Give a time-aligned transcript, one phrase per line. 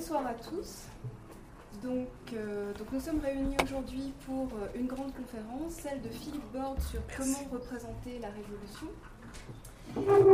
[0.00, 0.84] bonsoir à tous.
[1.82, 6.50] Donc, euh, donc, nous sommes réunis aujourd'hui pour euh, une grande conférence, celle de Philippe
[6.54, 8.86] Borde sur comment représenter la Révolution.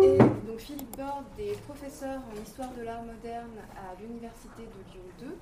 [0.02, 5.34] Et donc Philippe Borde est professeur en histoire de l'art moderne à l'Université de Lyon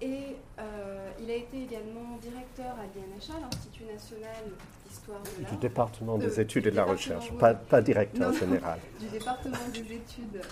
[0.00, 0.06] 2.
[0.06, 4.44] Et euh, il a été également directeur à l'INHA, l'Institut national
[4.86, 5.50] d'histoire de l'art.
[5.52, 8.78] Du département des études et de la recherche, pas, pas, directeur général.
[9.00, 10.42] du département des études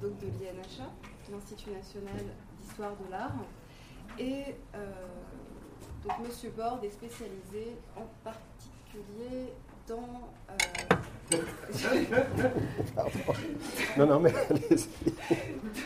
[0.00, 0.88] donc de l'INHA,
[1.30, 2.24] l'Institut national
[2.60, 3.36] d'histoire de l'art.
[4.18, 4.92] Et euh,
[6.04, 6.26] donc M.
[6.56, 9.52] Borde est spécialisé en particulier
[9.86, 10.30] dans.
[10.50, 10.56] Euh,
[13.96, 14.32] non, non, mais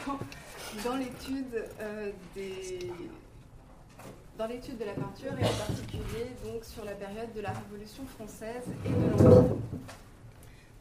[0.06, 0.18] dans,
[0.90, 2.90] dans l'étude euh, des
[4.38, 8.06] dans l'étude de la peinture et en particulier donc sur la période de la Révolution
[8.06, 9.56] française et de l'Empire.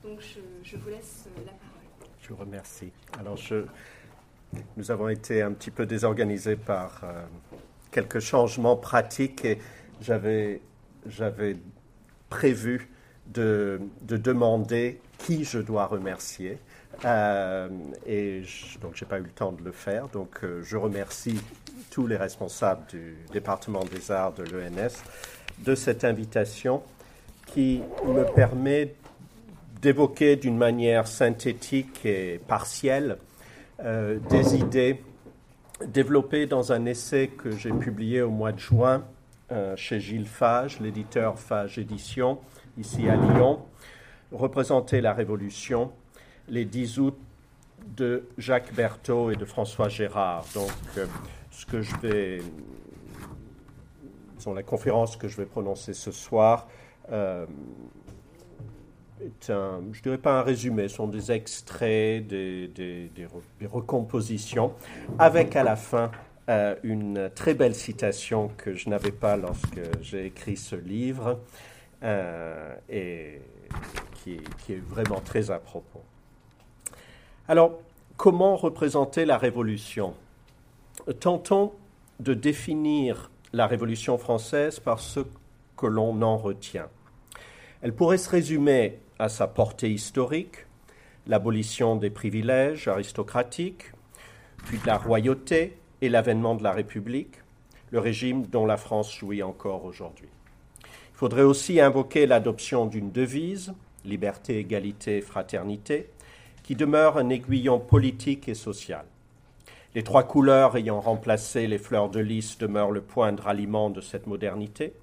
[0.03, 1.83] Donc je, je, vous laisse la parole.
[2.19, 2.91] Je vous remercie.
[3.19, 3.65] Alors je,
[4.77, 7.23] nous avons été un petit peu désorganisés par euh,
[7.91, 9.59] quelques changements pratiques et
[10.01, 10.61] j'avais,
[12.29, 12.89] prévu
[13.27, 16.57] de, de, demander qui je dois remercier.
[17.05, 17.69] Euh,
[18.05, 20.07] et je, donc, je n'ai pas eu le temps de le faire.
[20.07, 21.39] Donc, euh, je remercie
[21.91, 25.03] tous les responsables du département des arts de l'ENS
[25.59, 26.81] de cette invitation
[27.45, 28.95] qui me permet
[29.81, 33.17] d'évoquer d'une manière synthétique et partielle
[33.83, 35.03] euh, des idées
[35.85, 39.03] développées dans un essai que j'ai publié au mois de juin
[39.51, 42.39] euh, chez Gilles Fage, l'éditeur Fage Édition,
[42.77, 43.59] ici à Lyon,
[44.31, 45.91] Représenter la Révolution,
[46.47, 47.17] les 10 août
[47.95, 50.45] de Jacques Berthaud et de François Gérard.
[50.55, 51.05] Donc, euh,
[51.51, 52.41] ce que je vais.
[54.37, 56.67] Disons, la conférence que je vais prononcer ce soir
[59.23, 64.73] est un, je dirais pas un résumé, sont des extraits, des, des, des, recompositions,
[65.19, 66.11] avec à la fin
[66.49, 71.39] euh, une très belle citation que je n'avais pas lorsque j'ai écrit ce livre
[72.03, 73.41] euh, et
[74.23, 76.01] qui, qui, est vraiment très à propos.
[77.47, 77.79] Alors,
[78.17, 80.13] comment représenter la Révolution?
[81.19, 81.73] Tentons
[82.19, 85.21] de définir la Révolution française par ce
[85.77, 86.87] que l'on en retient.
[87.81, 90.65] Elle pourrait se résumer à sa portée historique,
[91.27, 93.91] l'abolition des privilèges aristocratiques,
[94.65, 97.35] puis de la royauté et l'avènement de la République,
[97.91, 100.29] le régime dont la France jouit encore aujourd'hui.
[100.83, 103.73] Il faudrait aussi invoquer l'adoption d'une devise,
[104.03, 106.09] liberté, égalité, fraternité,
[106.63, 109.05] qui demeure un aiguillon politique et social.
[109.95, 114.01] Les trois couleurs ayant remplacé les fleurs de lys demeurent le point de ralliement de
[114.01, 114.93] cette modernité.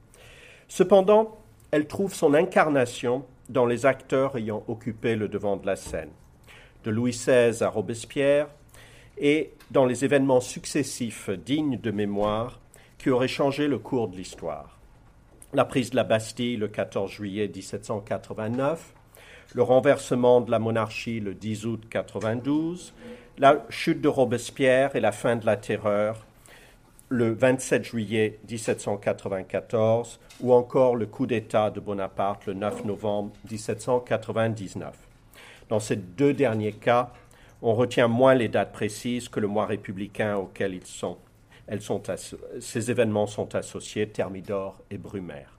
[0.68, 1.38] Cependant,
[1.70, 6.10] elle trouve son incarnation dans les acteurs ayant occupé le devant de la scène,
[6.84, 8.48] de Louis XVI à Robespierre,
[9.18, 12.60] et dans les événements successifs dignes de mémoire
[12.96, 14.78] qui auraient changé le cours de l'histoire.
[15.52, 18.94] La prise de la Bastille le 14 juillet 1789,
[19.54, 22.94] le renversement de la monarchie le 10 août 92,
[23.38, 26.24] la chute de Robespierre et la fin de la terreur
[27.12, 34.94] le 27 juillet 1794 ou encore le coup d'État de Bonaparte le 9 novembre 1799.
[35.68, 37.12] Dans ces deux derniers cas,
[37.62, 41.18] on retient moins les dates précises que le mois républicain auquel ils sont.
[41.66, 42.00] Elles sont
[42.60, 45.58] ces événements sont associés, Thermidor et Brumaire.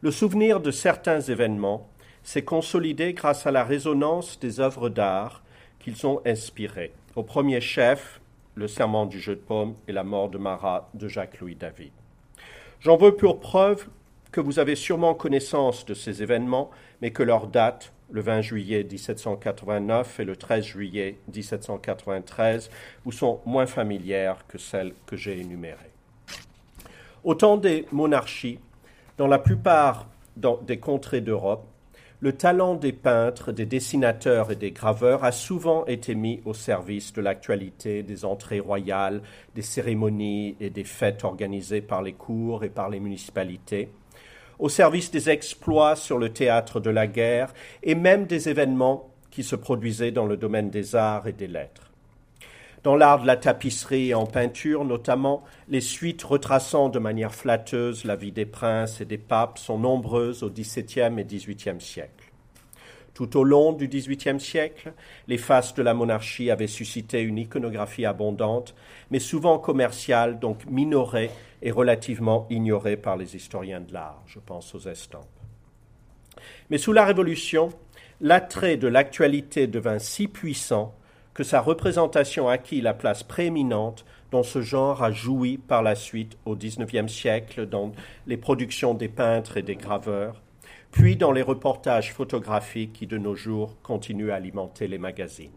[0.00, 1.88] Le souvenir de certains événements
[2.24, 5.44] s'est consolidé grâce à la résonance des œuvres d'art
[5.78, 6.92] qu'ils ont inspirées.
[7.14, 8.20] Au premier chef,
[8.54, 11.92] le serment du jeu de paume et la mort de Marat de Jacques-Louis David.
[12.80, 13.88] J'en veux pour preuve
[14.30, 16.70] que vous avez sûrement connaissance de ces événements,
[17.00, 22.70] mais que leur date, le 20 juillet 1789 et le 13 juillet 1793,
[23.04, 25.92] vous sont moins familières que celles que j'ai énumérées.
[27.22, 28.58] Au temps des monarchies,
[29.16, 31.64] dans la plupart des contrées d'Europe,
[32.20, 37.12] le talent des peintres, des dessinateurs et des graveurs a souvent été mis au service
[37.12, 39.22] de l'actualité des entrées royales,
[39.54, 43.88] des cérémonies et des fêtes organisées par les cours et par les municipalités,
[44.58, 47.52] au service des exploits sur le théâtre de la guerre
[47.82, 51.93] et même des événements qui se produisaient dans le domaine des arts et des lettres.
[52.84, 58.04] Dans l'art de la tapisserie et en peinture notamment, les suites retraçant de manière flatteuse
[58.04, 62.30] la vie des princes et des papes sont nombreuses au XVIIe et XVIIIe siècle.
[63.14, 64.92] Tout au long du XVIIIe siècle,
[65.28, 68.74] les faces de la monarchie avaient suscité une iconographie abondante,
[69.10, 71.30] mais souvent commerciale, donc minorée
[71.62, 74.22] et relativement ignorée par les historiens de l'art.
[74.26, 75.24] Je pense aux estampes.
[76.68, 77.70] Mais sous la Révolution,
[78.20, 80.94] l'attrait de l'actualité devint si puissant
[81.34, 86.38] que sa représentation acquit la place prééminente dont ce genre a joui par la suite
[86.44, 87.92] au XIXe siècle dans
[88.26, 90.40] les productions des peintres et des graveurs,
[90.90, 95.50] puis dans les reportages photographiques qui de nos jours continuent à alimenter les magazines.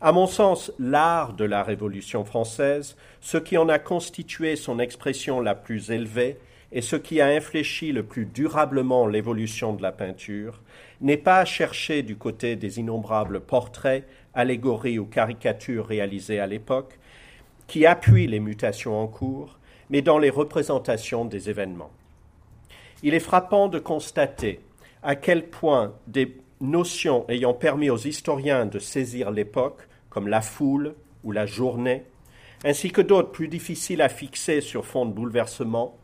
[0.00, 5.40] À mon sens, l'art de la Révolution française, ce qui en a constitué son expression
[5.40, 6.38] la plus élevée
[6.72, 10.60] et ce qui a infléchi le plus durablement l'évolution de la peinture,
[11.00, 16.98] n'est pas à chercher du côté des innombrables portraits, allégories ou caricatures réalisées à l'époque,
[17.66, 19.58] qui appuient les mutations en cours,
[19.90, 21.90] mais dans les représentations des événements.
[23.02, 24.60] Il est frappant de constater
[25.02, 30.94] à quel point des notions ayant permis aux historiens de saisir l'époque comme la foule
[31.24, 32.04] ou la journée,
[32.64, 35.96] ainsi que d'autres plus difficiles à fixer sur fond de bouleversement,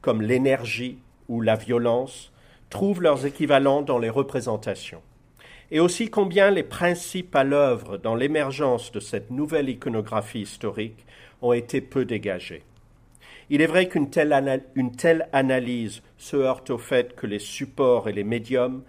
[0.00, 0.98] comme l'énergie
[1.28, 2.32] ou la violence,
[2.70, 5.02] trouvent leurs équivalents dans les représentations.
[5.72, 11.06] Et aussi combien les principes à l'œuvre dans l'émergence de cette nouvelle iconographie historique
[11.42, 12.62] ont été peu dégagés.
[13.50, 18.24] Il est vrai qu'une telle, analyse se heurte au fait que les supports et les
[18.24, 18.82] médiums,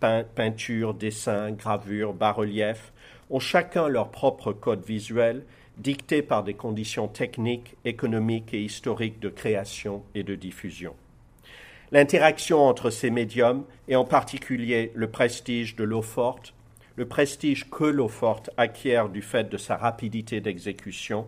[0.00, 2.92] peinture, dessin, gravure, bas-relief,
[3.30, 5.44] ont chacun leur propre code visuel,
[5.76, 10.94] dicté par des conditions techniques, économiques et historiques de création et de diffusion.
[11.90, 16.54] L'interaction entre ces médiums, et en particulier le prestige de l'eau forte,
[16.96, 21.26] le prestige que l'eau forte acquiert du fait de sa rapidité d'exécution,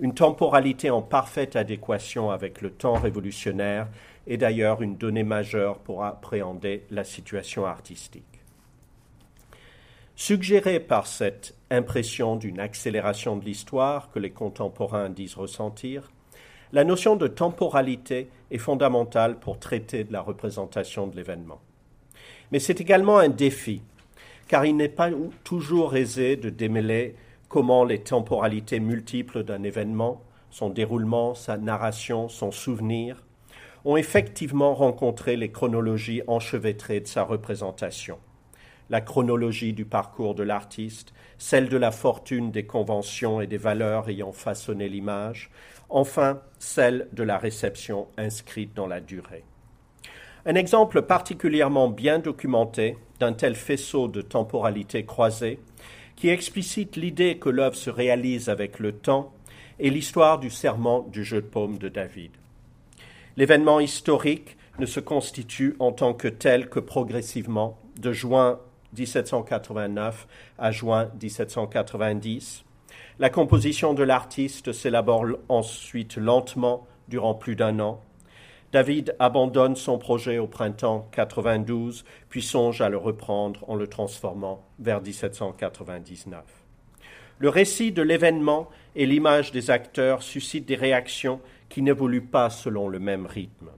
[0.00, 3.88] une temporalité en parfaite adéquation avec le temps révolutionnaire
[4.26, 8.24] est d'ailleurs une donnée majeure pour appréhender la situation artistique.
[10.16, 16.10] Suggéré par cette impression d'une accélération de l'histoire que les contemporains disent ressentir,
[16.72, 21.60] la notion de temporalité est fondamentale pour traiter de la représentation de l'événement.
[22.50, 23.82] Mais c'est également un défi,
[24.48, 25.10] car il n'est pas
[25.44, 27.14] toujours aisé de démêler
[27.48, 33.22] comment les temporalités multiples d'un événement, son déroulement, sa narration, son souvenir,
[33.84, 38.18] ont effectivement rencontré les chronologies enchevêtrées de sa représentation
[38.92, 44.10] la chronologie du parcours de l'artiste, celle de la fortune des conventions et des valeurs
[44.10, 45.50] ayant façonné l'image,
[45.92, 49.44] enfin celle de la réception inscrite dans la durée.
[50.44, 55.60] Un exemple particulièrement bien documenté d'un tel faisceau de temporalité croisée,
[56.16, 59.32] qui explicite l'idée que l'œuvre se réalise avec le temps,
[59.78, 62.32] est l'histoire du serment du jeu de paume de David.
[63.36, 68.58] L'événement historique ne se constitue en tant que tel que progressivement, de juin
[68.96, 70.26] 1789
[70.58, 72.64] à juin 1790.
[73.18, 78.00] La composition de l'artiste s'élabore ensuite lentement durant plus d'un an.
[78.72, 84.64] David abandonne son projet au printemps 92, puis songe à le reprendre en le transformant
[84.78, 86.42] vers 1799.
[87.38, 92.88] Le récit de l'événement et l'image des acteurs suscitent des réactions qui n'évoluent pas selon
[92.88, 93.70] le même rythme.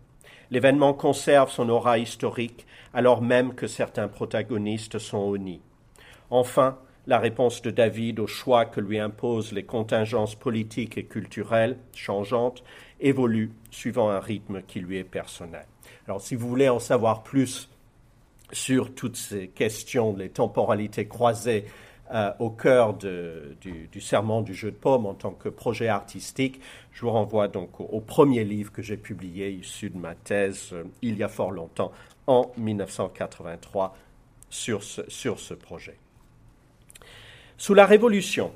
[0.53, 5.63] L'événement conserve son aura historique alors même que certains protagonistes sont honnis.
[6.31, 11.77] Enfin, la réponse de David au choix que lui imposent les contingences politiques et culturelles
[11.95, 12.65] changeantes
[13.01, 15.67] évolue suivant un rythme qui lui est personnel.
[16.07, 17.69] Alors si vous voulez en savoir plus
[18.53, 21.65] sur toutes ces questions, les temporalités croisées
[22.13, 26.61] euh, au cœur du, serment du jeu de paume en tant que projet artistique,
[26.93, 30.85] je vous renvoie donc au, premier livre que j'ai publié issu de ma thèse euh,
[31.01, 31.93] il y a fort longtemps
[32.27, 33.97] en 1983
[34.51, 35.97] sur ce, sur ce projet.
[37.57, 38.51] Sous la Révolution,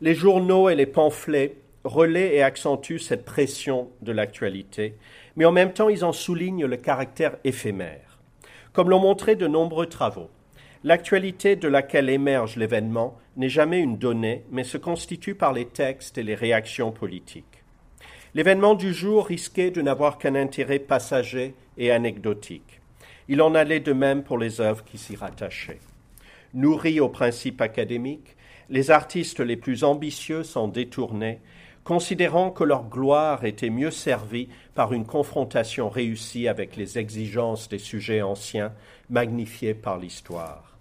[0.00, 4.96] les journaux et les pamphlets relaient et accentuent cette pression de l'actualité,
[5.36, 8.18] mais en même temps ils en soulignent le caractère éphémère.
[8.72, 10.28] Comme l'ont montré de nombreux travaux,
[10.82, 16.18] l'actualité de laquelle émerge l'événement n'est jamais une donnée, mais se constitue par les textes
[16.18, 17.62] et les réactions politiques.
[18.34, 22.80] L'événement du jour risquait de n'avoir qu'un intérêt passager et anecdotique.
[23.28, 25.78] Il en allait de même pour les œuvres qui s'y rattachaient.
[26.54, 28.36] Nourris aux principes académiques,
[28.68, 31.40] les artistes les plus ambitieux s'en détournaient,
[31.82, 37.78] considérant que leur gloire était mieux servie par une confrontation réussie avec les exigences des
[37.78, 38.72] sujets anciens,
[39.10, 40.76] magnifiés par l'histoire.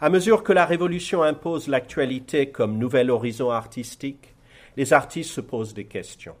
[0.00, 4.34] À mesure que la Révolution impose l'actualité comme nouvel horizon artistique,
[4.76, 6.34] les artistes se posent des questions.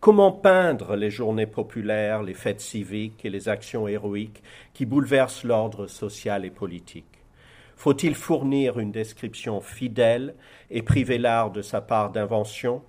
[0.00, 4.42] Comment peindre les journées populaires, les fêtes civiques et les actions héroïques
[4.72, 7.19] qui bouleversent l'ordre social et politique?
[7.80, 10.34] Faut-il fournir une description fidèle
[10.70, 12.82] et priver l'art de sa part d'invention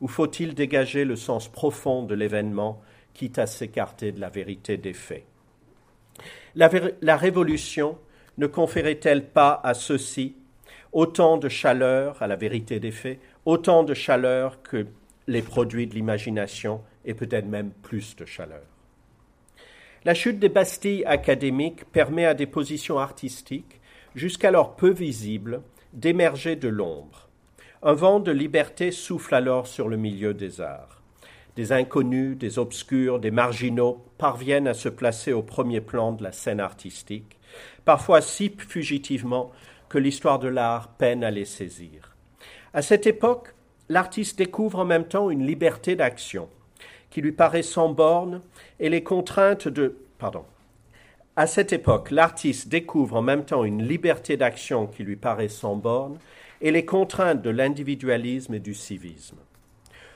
[0.00, 2.80] Ou faut-il dégager le sens profond de l'événement,
[3.12, 5.26] quitte à s'écarter de la vérité des faits?
[6.54, 7.98] La, Révolution
[8.38, 10.34] ne conférait-elle pas à ceux-ci
[10.92, 14.86] autant de chaleur, à la vérité des faits, autant de chaleur que
[15.26, 18.64] les produits de l'imagination et peut-être même plus de chaleur?
[20.06, 23.77] La chute des Bastilles académiques permet à des positions artistiques,
[24.14, 25.62] jusqu'alors peu visibles,
[25.92, 27.28] d'émerger de l'ombre.
[27.82, 31.00] Un vent de liberté souffle alors sur le milieu des arts.
[31.56, 36.32] Des inconnus, des obscurs, des marginaux parviennent à se placer au premier plan de la
[36.32, 37.38] scène artistique,
[37.84, 39.50] parfois si fugitivement
[39.88, 42.16] que l'histoire de l'art peine à les saisir.
[42.74, 43.54] À cette époque,
[43.88, 46.48] l'artiste découvre en même temps une liberté d'action
[47.10, 48.40] qui lui paraît sans bornes
[48.78, 49.96] et les contraintes de.
[50.18, 50.44] Pardon.
[51.38, 55.76] À cette époque, l'artiste découvre en même temps une liberté d'action qui lui paraît sans
[55.76, 56.18] bornes
[56.60, 59.36] et les contraintes de l'individualisme et du civisme.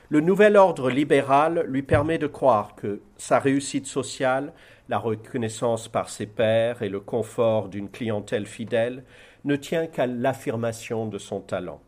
[0.09, 4.51] Le nouvel ordre libéral lui permet de croire que sa réussite sociale,
[4.89, 9.05] la reconnaissance par ses pairs et le confort d'une clientèle fidèle
[9.45, 11.79] ne tient qu'à l'affirmation de son talent.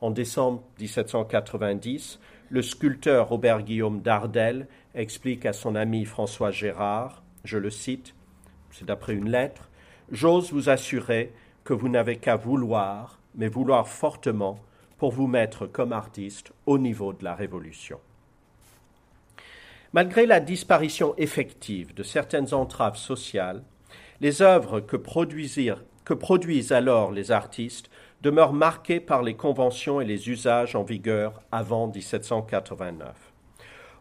[0.00, 2.18] En décembre 1790,
[2.50, 4.66] le sculpteur Robert Guillaume Dardel
[4.96, 8.16] explique à son ami François Gérard, je le cite,
[8.74, 9.70] c'est d'après une lettre,
[10.12, 11.32] J'ose vous assurer
[11.64, 14.60] que vous n'avez qu'à vouloir, mais vouloir fortement,
[14.98, 17.98] pour vous mettre comme artiste au niveau de la Révolution.
[19.92, 23.62] Malgré la disparition effective de certaines entraves sociales,
[24.20, 27.90] les œuvres que, que produisent alors les artistes
[28.22, 33.14] demeurent marquées par les conventions et les usages en vigueur avant 1789.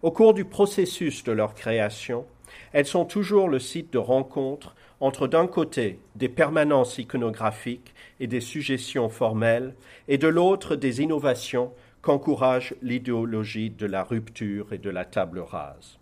[0.02, 2.26] Au cours du processus de leur création,
[2.74, 8.42] elles sont toujours le site de rencontres entre d'un côté des permanences iconographiques et des
[8.42, 9.76] suggestions formelles,
[10.08, 15.98] et de l'autre des innovations qu'encourage l'idéologie de la rupture et de la table rase.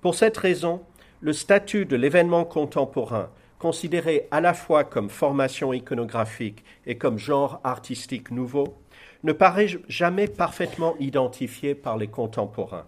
[0.00, 0.82] Pour cette raison,
[1.20, 7.60] le statut de l'événement contemporain, considéré à la fois comme formation iconographique et comme genre
[7.64, 8.76] artistique nouveau,
[9.24, 12.86] ne paraît jamais parfaitement identifié par les contemporains.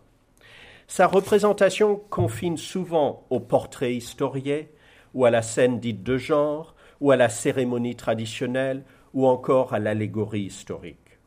[0.88, 4.72] Sa représentation confine souvent au portrait historié,
[5.12, 9.78] ou à la scène dite de genre, ou à la cérémonie traditionnelle, ou encore à
[9.78, 11.18] l'allégorie historique.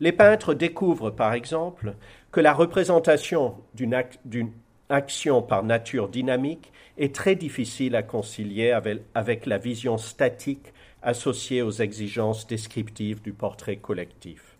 [0.00, 1.94] Les peintres découvrent, par exemple,
[2.30, 4.52] que la représentation d'une
[4.90, 8.70] action par nature dynamique est très difficile à concilier
[9.14, 14.58] avec, la vision statique associée aux exigences descriptives du portrait collectif.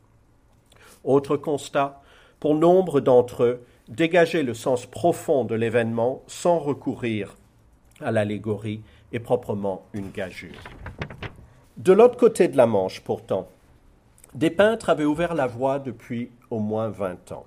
[1.04, 2.02] Autre constat,
[2.38, 7.36] pour nombre d'entre eux, dégager le sens profond de l'événement sans recourir
[8.00, 8.82] à l'allégorie
[9.12, 10.50] est proprement une gageure.
[11.76, 13.48] De l'autre côté de la Manche, pourtant,
[14.34, 17.46] des peintres avaient ouvert la voie depuis au moins vingt ans.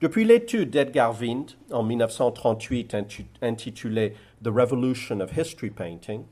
[0.00, 2.96] Depuis l'étude d'Edgar Wind en 1938
[3.42, 6.22] intitulée The Revolution of History Painting,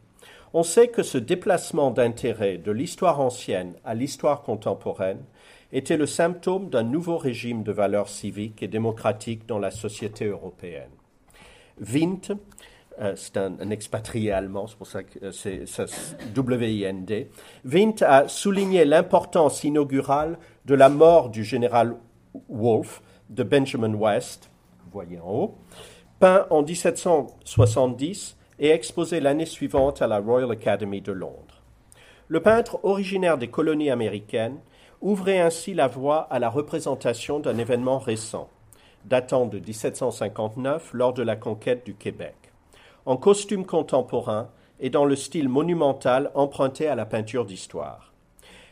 [0.52, 5.22] on sait que ce déplacement d'intérêt de l'histoire ancienne à l'histoire contemporaine
[5.72, 10.90] était le symptôme d'un nouveau régime de valeurs civiques et démocratiques dans la société européenne.
[11.78, 12.20] Vint,
[13.00, 15.64] euh, c'est un, expatrié allemand, c'est pour ça que euh, c'est
[16.34, 17.30] W-I-N-D,
[17.64, 21.96] Vint a souligné l'importance inaugurale de la mort du général
[22.48, 24.50] Wolfe de Benjamin West,
[24.84, 25.54] vous voyez en haut,
[26.18, 31.62] peint en 1770 et exposé l'année suivante à la Royal Academy de Londres.
[32.26, 34.58] Le peintre originaire des colonies américaines
[35.00, 38.48] ouvrait ainsi la voie à la représentation d'un événement récent,
[39.04, 42.34] datant de 1759 lors de la conquête du Québec,
[43.06, 44.48] en costume contemporain
[44.80, 48.12] et dans le style monumental emprunté à la peinture d'histoire.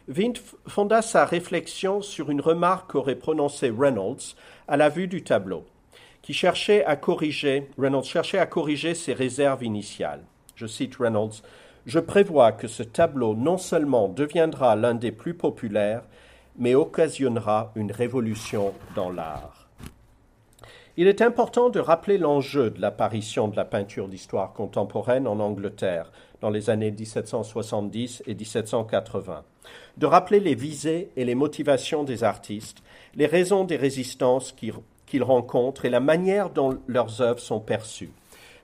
[0.09, 0.35] Vint
[0.68, 4.37] fonda sa réflexion sur une remarque qu'aurait prononcée Reynolds
[4.68, 5.64] à la vue du tableau,
[6.23, 10.23] qui cherchait à corriger, Reynolds cherchait à corriger ses réserves initiales.
[10.54, 11.42] Je cite Reynolds
[11.87, 16.02] je prévois que ce tableau non seulement deviendra l'un des plus populaires,
[16.59, 19.69] mais occasionnera une révolution dans l'art.
[20.97, 26.11] Il est important de rappeler l'enjeu de l'apparition de la peinture d'histoire contemporaine en Angleterre
[26.40, 29.45] dans les années 1770 et 1780,
[29.99, 32.83] de rappeler les visées et les motivations des artistes,
[33.14, 34.52] les raisons des résistances
[35.07, 38.11] qu'ils rencontrent et la manière dont leurs œuvres sont perçues.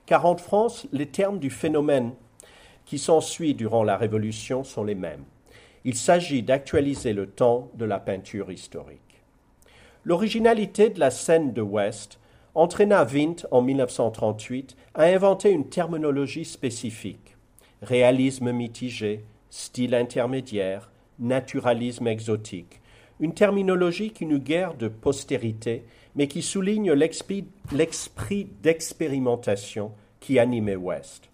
[0.05, 2.13] Car en France, les termes du phénomène
[2.85, 5.23] qui s'ensuit durant la Révolution sont les mêmes.
[5.85, 8.99] Il s'agit d'actualiser le temps de la peinture historique.
[10.03, 12.19] L'originalité de la scène de West
[12.55, 17.33] entraîna Vint en 1938 à inventer une terminologie spécifique
[17.83, 22.81] réalisme mitigé, style intermédiaire, naturalisme exotique,
[23.19, 25.83] une terminologie qui n'eut guère de postérité,
[26.15, 31.29] mais qui souligne l'esprit d'expérimentation qui animait West.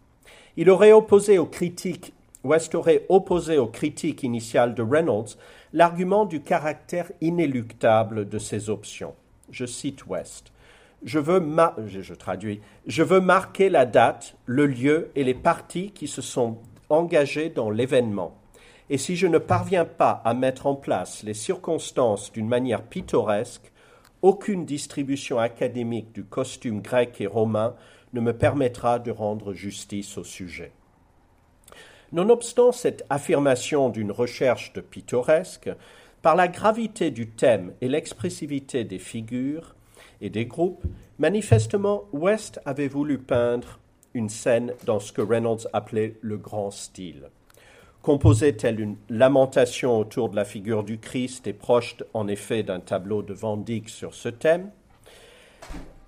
[0.62, 2.12] Il aurait opposé aux critiques
[2.44, 5.38] West aurait opposé aux critiques initiales de Reynolds
[5.72, 9.16] l'argument du caractère inéluctable de ces options.
[9.52, 10.52] Je cite West.
[11.02, 11.42] Je veux,
[12.88, 16.58] je veux marquer la date, le lieu et les parties qui se sont
[16.90, 18.36] engagés dans l'événement.
[18.90, 23.72] Et si je ne parviens pas à mettre en place les circonstances d'une manière pittoresque,
[24.22, 27.76] aucune distribution académique du costume grec et romain
[28.14, 30.72] ne me permettra de rendre justice au sujet.
[32.12, 35.70] Nonobstant cette affirmation d'une recherche de pittoresque,
[36.22, 39.76] par la gravité du thème et l'expressivité des figures
[40.22, 40.84] et des groupes,
[41.18, 43.80] manifestement West avait voulu peindre
[44.14, 47.30] une scène dans ce que Reynolds appelait le grand style.
[48.02, 52.80] Composée telle une lamentation autour de la figure du Christ et proche en effet d'un
[52.80, 54.72] tableau de Van Dyck sur ce thème,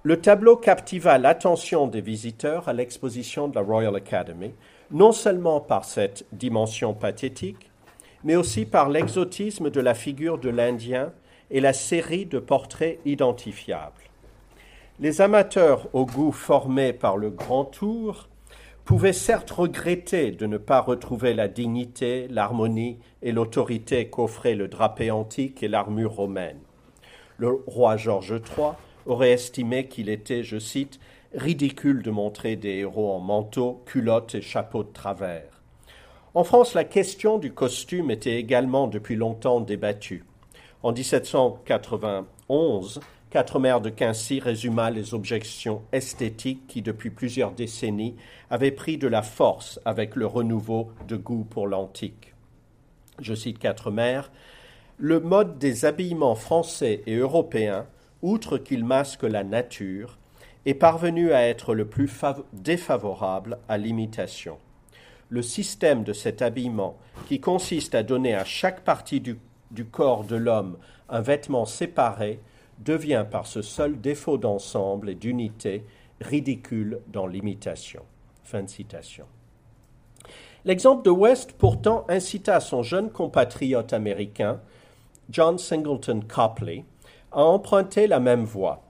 [0.04, 4.52] le tableau captiva l'attention des visiteurs à l'exposition de la Royal Academy,
[4.90, 7.70] non seulement par cette dimension pathétique,
[8.24, 11.14] mais aussi par l'exotisme de la figure de l'Indien
[11.52, 13.94] et la série de portraits identifiables.
[15.00, 18.28] Les amateurs au goût formé par le grand tour
[18.86, 25.12] pouvaient certes regretter de ne pas retrouver la dignité, l'harmonie et l'autorité qu'offraient le drapé
[25.12, 26.60] antique et l'armure romaine.
[27.38, 28.72] Le roi George III
[29.06, 31.00] aurait estimé qu'il était, je cite,
[31.34, 35.62] ridicule de montrer des héros en manteau, culottes et chapeaux de travers.
[36.34, 40.24] En France, la question du costume était également depuis longtemps débattue.
[40.84, 48.18] En 1791, Quatre mères de Quincy résuma les objections esthétiques qui, depuis plusieurs décennies,
[48.50, 52.34] avaient pris de la force avec le renouveau de goût pour l'antique.
[53.22, 54.34] Je cite Quatre mères
[54.98, 57.88] Le mode des habillements français et européens,
[58.22, 60.18] outre qu'il masque la nature,
[60.66, 62.10] est parvenu à être le plus
[62.54, 64.58] défavorable à l'imitation.
[65.30, 66.98] Le système de cet habillement,
[67.28, 69.38] qui consiste à donner à chaque partie du,
[69.86, 70.78] corps de l'homme
[71.10, 72.40] un vêtement séparé,
[72.80, 75.86] devient par ce seul défaut d'ensemble et d'unité
[76.20, 78.04] ridicule dans l'imitation.
[78.44, 79.26] Fin de citation.
[80.66, 84.60] L'exemple de West pourtant incita son jeune compatriote américain,
[85.30, 86.84] John Singleton Copley,
[87.32, 88.82] à emprunter la même voie.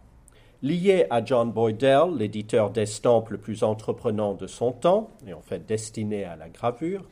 [0.64, 5.66] Lié à John Boydell, l'éditeur d'estampes le plus entreprenant de son temps, et en fait
[5.66, 7.04] destiné à la gravure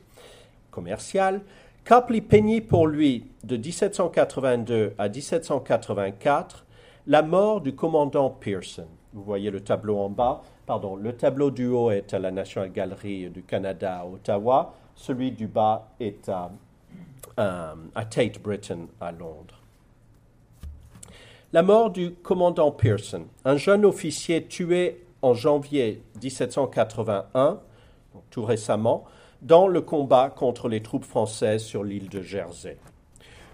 [0.70, 1.42] commerciale,
[1.84, 6.64] Copley peignit pour lui de 1782 à 1784
[7.06, 8.86] la mort du commandant Pearson.
[9.12, 10.42] Vous voyez le tableau en bas.
[10.66, 14.72] Pardon, le tableau du haut est à la National Gallery du Canada à Ottawa.
[14.94, 16.52] Celui du bas est à,
[17.40, 19.59] euh, à Tate Britain à Londres.
[21.52, 27.58] La mort du commandant Pearson, un jeune officier tué en janvier 1781,
[28.30, 29.04] tout récemment,
[29.42, 32.78] dans le combat contre les troupes françaises sur l'île de Jersey.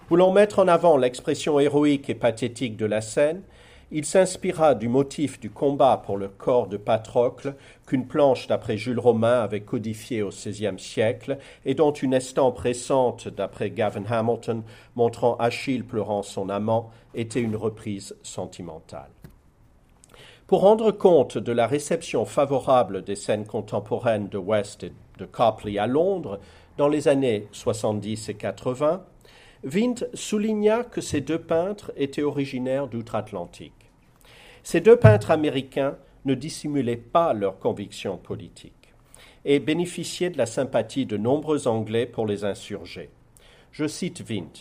[0.09, 3.41] Voulant mettre en avant l'expression héroïque et pathétique de la scène,
[3.89, 8.99] il s'inspira du motif du combat pour le corps de Patrocle qu'une planche d'après Jules
[8.99, 14.63] Romain avait codifié au XVIe siècle et dont une estampe récente d'après Gavin Hamilton
[14.95, 19.09] montrant Achille pleurant son amant était une reprise sentimentale.
[20.47, 25.77] Pour rendre compte de la réception favorable des scènes contemporaines de West et de Copley
[25.77, 26.39] à Londres
[26.77, 29.01] dans les années 70 et 80,
[29.63, 33.76] Vint souligna que ces deux peintres étaient originaires d'outre-Atlantique.
[34.69, 38.93] Ces deux peintres américains ne dissimulaient pas leurs convictions politiques
[39.45, 43.09] et bénéficiaient de la sympathie de nombreux Anglais pour les insurgés.
[43.71, 44.51] Je cite Vint.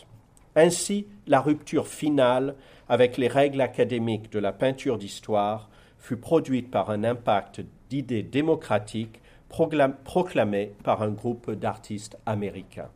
[0.55, 2.55] Ainsi, la rupture finale
[2.89, 9.21] avec les règles académiques de la peinture d'histoire fut produite par un impact d'idées démocratiques
[9.49, 12.91] proclamées par un groupe d'artistes américains.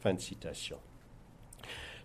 [0.00, 0.78] Fin de citation.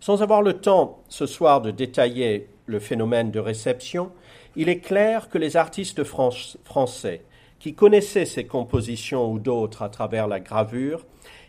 [0.01, 4.11] Sans avoir le temps ce soir de détailler le phénomène de réception,
[4.55, 7.21] il est clair que les artistes français,
[7.59, 11.05] qui connaissaient ces compositions ou d'autres à travers la gravure,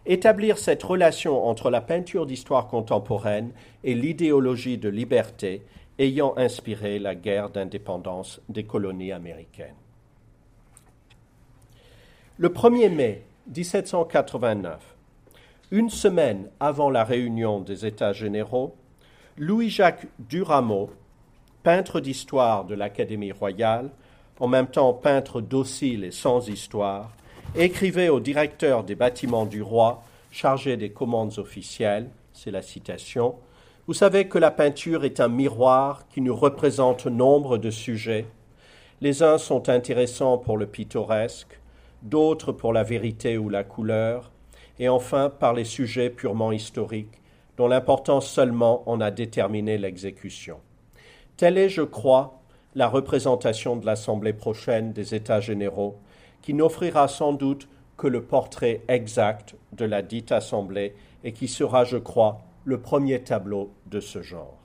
[0.06, 3.52] établirent cette relation entre la peinture d'histoire contemporaine
[3.84, 5.62] et l'idéologie de liberté
[5.98, 9.74] ayant inspiré la guerre d'indépendance des colonies américaines.
[12.38, 13.22] Le 1er mai
[13.54, 14.80] 1789,
[15.72, 18.74] une semaine avant la réunion des États généraux,
[19.36, 20.90] Louis-Jacques Durameau,
[21.62, 23.90] peintre d'histoire de l'Académie royale,
[24.38, 27.10] en même temps peintre docile et sans histoire,
[27.54, 33.34] écrivait au directeur des bâtiments du roi, chargé des commandes officielles, c'est la citation,
[33.86, 38.26] Vous savez que la peinture est un miroir qui nous représente nombre de sujets.
[39.00, 41.58] Les uns sont intéressants pour le pittoresque,
[42.02, 44.30] d'autres pour la vérité ou la couleur,
[44.78, 47.20] et enfin par les sujets purement historiques,
[47.56, 50.60] dont l'importance seulement en a déterminé l'exécution.
[51.40, 52.38] Telle est, je crois,
[52.74, 55.96] la représentation de l'Assemblée prochaine des États généraux,
[56.42, 61.84] qui n'offrira sans doute que le portrait exact de la dite Assemblée et qui sera,
[61.84, 64.58] je crois, le premier tableau de ce genre.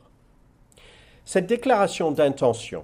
[1.23, 2.83] Cette déclaration d'intention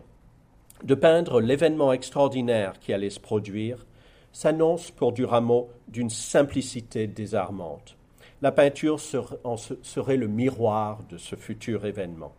[0.85, 3.85] de peindre l'événement extraordinaire qui allait se produire
[4.31, 7.97] s'annonce pour Duramo d'une simplicité désarmante.
[8.41, 12.31] La peinture serait le miroir de ce futur événement.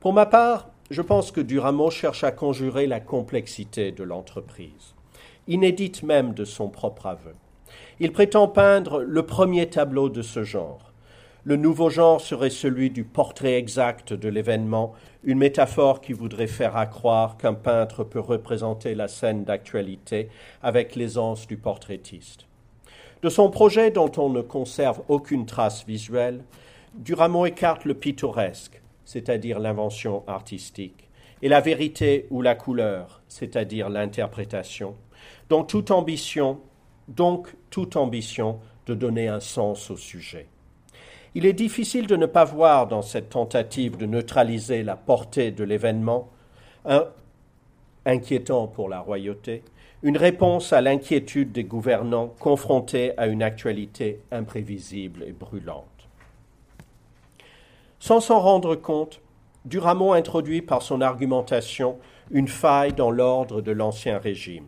[0.00, 4.94] Pour ma part, je pense que Duramo cherche à conjurer la complexité de l'entreprise,
[5.46, 7.34] inédite même de son propre aveu.
[8.00, 10.94] Il prétend peindre le premier tableau de ce genre.
[11.44, 16.78] Le nouveau genre serait celui du portrait exact de l'événement, une métaphore qui voudrait faire
[16.78, 20.30] accroire qu'un peintre peut représenter la scène d'actualité
[20.62, 22.46] avec l'aisance du portraitiste.
[23.22, 26.42] De son projet dont on ne conserve aucune trace visuelle,
[26.94, 28.79] Duramo écarte le pittoresque,
[29.10, 31.08] c'est-à-dire l'invention artistique,
[31.42, 34.94] et la vérité ou la couleur, c'est-à-dire l'interprétation,
[35.48, 36.60] donc toute ambition,
[37.08, 40.46] donc toute ambition de donner un sens au sujet.
[41.34, 45.64] Il est difficile de ne pas voir dans cette tentative de neutraliser la portée de
[45.64, 46.28] l'événement,
[48.06, 49.64] inquiétant pour la royauté,
[50.04, 55.89] une réponse à l'inquiétude des gouvernants confrontés à une actualité imprévisible et brûlante.
[58.00, 59.20] Sans s'en rendre compte,
[59.66, 61.98] Duramont introduit par son argumentation
[62.30, 64.64] une faille dans l'ordre de l'Ancien Régime.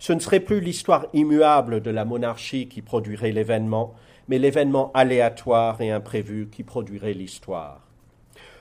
[0.00, 3.94] Ce ne serait plus l'histoire immuable de la monarchie qui produirait l'événement,
[4.26, 7.86] mais l'événement aléatoire et imprévu qui produirait l'histoire.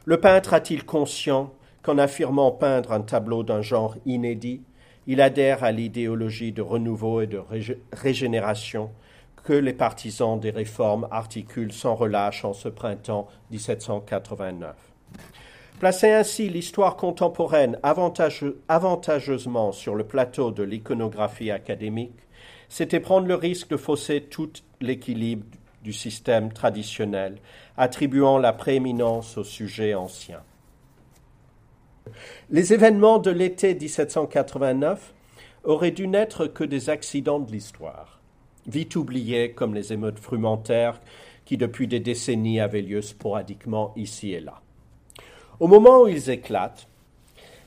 [0.06, 4.62] Le peintre a-t-il conscient qu'en affirmant peindre un tableau d'un genre inédit,
[5.08, 7.42] il adhère à l'idéologie de renouveau et de
[7.92, 8.92] régénération
[9.44, 14.76] que les partisans des réformes articulent sans relâche en ce printemps 1789.
[15.80, 22.20] Placer ainsi l'histoire contemporaine avantageusement sur le plateau de l'iconographie académique,
[22.70, 25.46] c'était prendre le risque de fausser tout l'équilibre
[25.84, 27.38] du système traditionnel,
[27.76, 30.42] attribuant la prééminence au sujet ancien.
[32.50, 35.14] Les événements de l'été 1789
[35.64, 38.13] auraient dû n'être que des accidents de l'histoire,
[38.68, 41.00] vite oubliés comme les émeutes frumentaires
[41.46, 44.62] qui depuis des décennies avaient lieu sporadiquement ici et là.
[45.60, 46.88] Au moment où ils éclatent,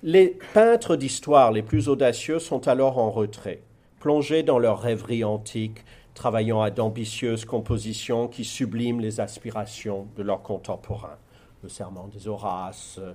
[0.03, 3.61] les peintres d'histoire les plus audacieux sont alors en retrait
[4.01, 10.43] plongés dans leur rêverie antique, travaillant à d'ambitieuses compositions qui subliment les aspirations de leurs
[10.43, 11.19] contemporains.
[11.63, 13.15] Le serment des Horaces, euh,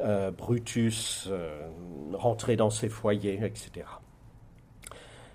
[0.00, 1.68] euh, Brutus, euh,
[2.14, 3.86] rentrer dans ses foyers, etc.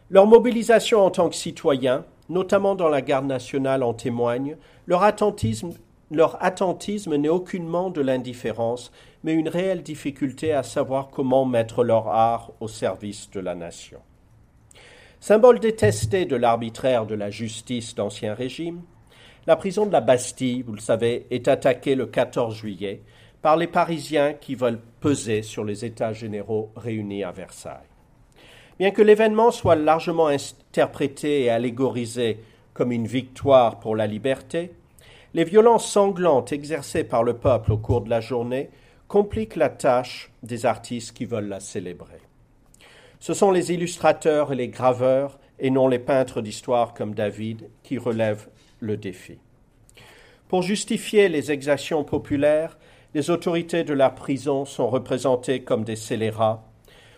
[0.09, 4.55] Leur mobilisation en tant que citoyens, notamment dans la garde nationale, en témoigne.
[4.85, 5.71] Leur attentisme,
[6.11, 8.91] leur attentisme n'est aucunement de l'indifférence,
[9.23, 13.99] mais une réelle difficulté à savoir comment mettre leur art au service de la nation.
[15.19, 18.81] Symbole détesté de l'arbitraire de la justice d'Ancien Régime,
[19.45, 23.01] la prison de la Bastille, vous le savez, est attaquée le 14 juillet
[23.41, 27.96] par les Parisiens qui veulent peser sur les États généraux réunis à Versailles.
[28.79, 32.39] Bien que l'événement soit largement interprété et allégorisé
[32.73, 34.71] comme une victoire pour la liberté,
[35.33, 38.69] les violences sanglantes exercées par le peuple au cours de la journée
[39.07, 42.19] compliquent la tâche des artistes qui veulent la célébrer.
[43.19, 47.97] Ce sont les illustrateurs et les graveurs, et non les peintres d'histoire comme David, qui
[47.97, 48.47] relèvent
[48.79, 49.39] le défi.
[50.47, 52.77] Pour justifier les exactions populaires,
[53.15, 56.63] les autorités de la prison sont représentées comme des scélérats.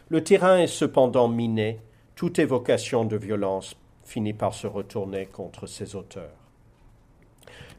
[0.09, 1.79] Le terrain est cependant miné,
[2.15, 6.35] toute évocation de violence finit par se retourner contre ses auteurs.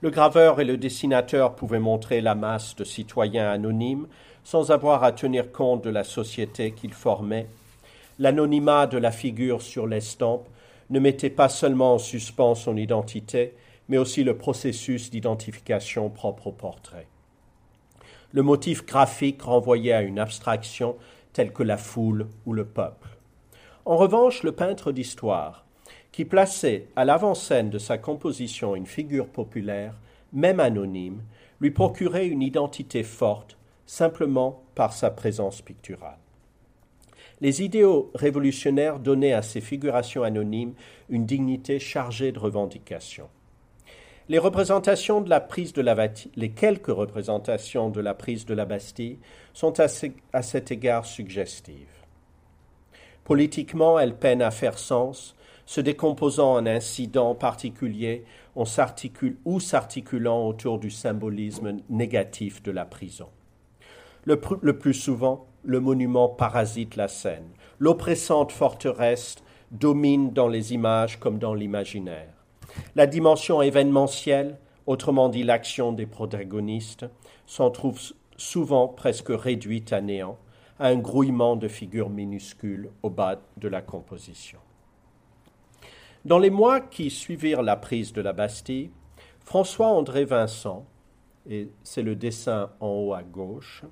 [0.01, 4.07] Le graveur et le dessinateur pouvaient montrer la masse de citoyens anonymes
[4.45, 7.49] sans avoir à tenir compte de la société qu'ils formaient
[8.21, 10.47] l'anonymat de la figure sur l'estampe
[10.90, 13.55] ne mettait pas seulement en suspens son identité,
[13.88, 17.07] mais aussi le processus d'identification propre au portrait.
[18.33, 20.97] Le motif graphique renvoyait à une abstraction
[21.33, 23.09] telle que la foule ou le peuple.
[23.85, 25.64] En revanche, le peintre d'histoire,
[26.12, 29.95] qui plaçait à l'avant-scène de sa composition une figure populaire,
[30.33, 31.23] même anonyme,
[31.61, 36.19] lui procurait une identité forte simplement par sa présence picturale.
[37.40, 40.75] Les idéaux révolutionnaires donnaient à ces figurations anonymes
[41.09, 43.29] une dignité chargée de revendications.
[44.31, 45.97] Les représentations de la prise de la
[46.37, 49.19] les quelques représentations de la prise de la Bastille
[49.55, 52.07] sont à, cet égard suggestives.
[53.25, 55.35] Politiquement, elles peinent à faire sens,
[55.66, 58.64] se décomposant en incidents particuliers on
[59.47, 63.31] ou s'articulant autour du symbolisme négatif de la prison.
[64.23, 67.49] Le, plus souvent, le monument parasite la scène.
[67.81, 69.35] L'oppressante forteresse
[69.73, 72.39] domine dans les images comme dans l'imaginaire.
[72.96, 77.06] La dimension événementielle, autrement dit l'action des protagonistes,
[77.46, 78.00] s'en trouve
[78.37, 80.38] souvent presque réduite à néant,
[80.78, 84.59] à un grouillement de figures minuscules au bas de la composition.
[86.24, 88.90] Dans les mois qui suivirent la prise de la Bastille,
[89.44, 90.87] François-André Vincent,
[91.48, 93.85] et c'est le dessin en haut à gauche,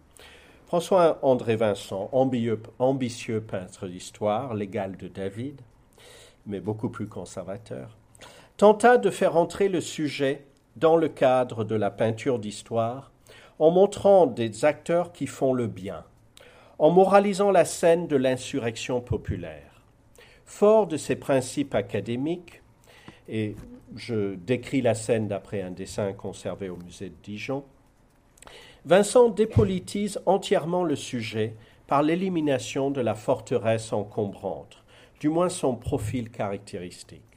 [0.66, 5.60] François-André Vincent, ambitieux, peintre d'histoire, l'égal de David,
[6.46, 7.97] mais beaucoup plus conservateur,
[8.58, 10.44] tenta de faire entrer le sujet
[10.74, 13.12] dans le cadre de la peinture d'histoire
[13.60, 16.04] en montrant des acteurs qui font le bien,
[16.80, 19.84] en moralisant la scène de l'insurrection populaire.
[20.44, 22.62] Fort de ses principes académiques,
[23.28, 23.54] et
[23.94, 27.62] je décris la scène d'après un dessin conservé au musée de Dijon,
[28.84, 31.54] Vincent dépolitise entièrement le sujet
[31.86, 34.82] par l'élimination de la forteresse encombrante,
[35.20, 37.27] du moins son profil caractéristique.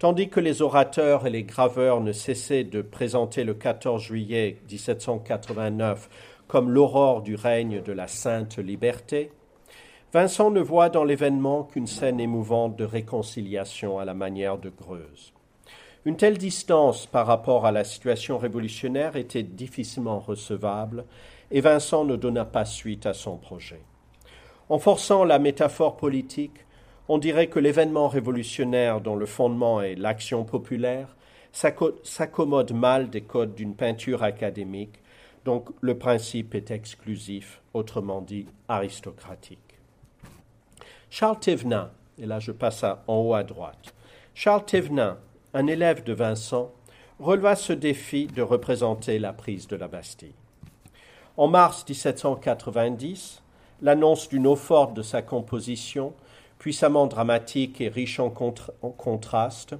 [0.00, 6.08] Tandis que les orateurs et les graveurs ne cessaient de présenter le 14 juillet 1789
[6.48, 9.30] comme l'aurore du règne de la sainte liberté,
[10.14, 15.34] Vincent ne voit dans l'événement qu'une scène émouvante de réconciliation à la manière de Greuze.
[16.06, 21.04] Une telle distance par rapport à la situation révolutionnaire était difficilement recevable,
[21.50, 23.82] et Vincent ne donna pas suite à son projet.
[24.70, 26.64] En forçant la métaphore politique,
[27.10, 31.16] on dirait que l'événement révolutionnaire dont le fondement est l'action populaire
[31.50, 35.00] s'accommode mal des codes d'une peinture académique,
[35.44, 39.80] donc le principe est exclusif, autrement dit aristocratique.
[41.10, 43.92] Charles Thévenin, et là je passe en haut à droite,
[44.32, 45.18] Charles Thévenin
[45.52, 46.70] un élève de Vincent,
[47.18, 50.36] releva ce défi de représenter la prise de la Bastille.
[51.36, 53.42] En mars 1790,
[53.82, 56.12] l'annonce d'une eau forte de sa composition,
[56.60, 58.32] puissamment dramatique et riche en,
[58.82, 59.74] en contrastes,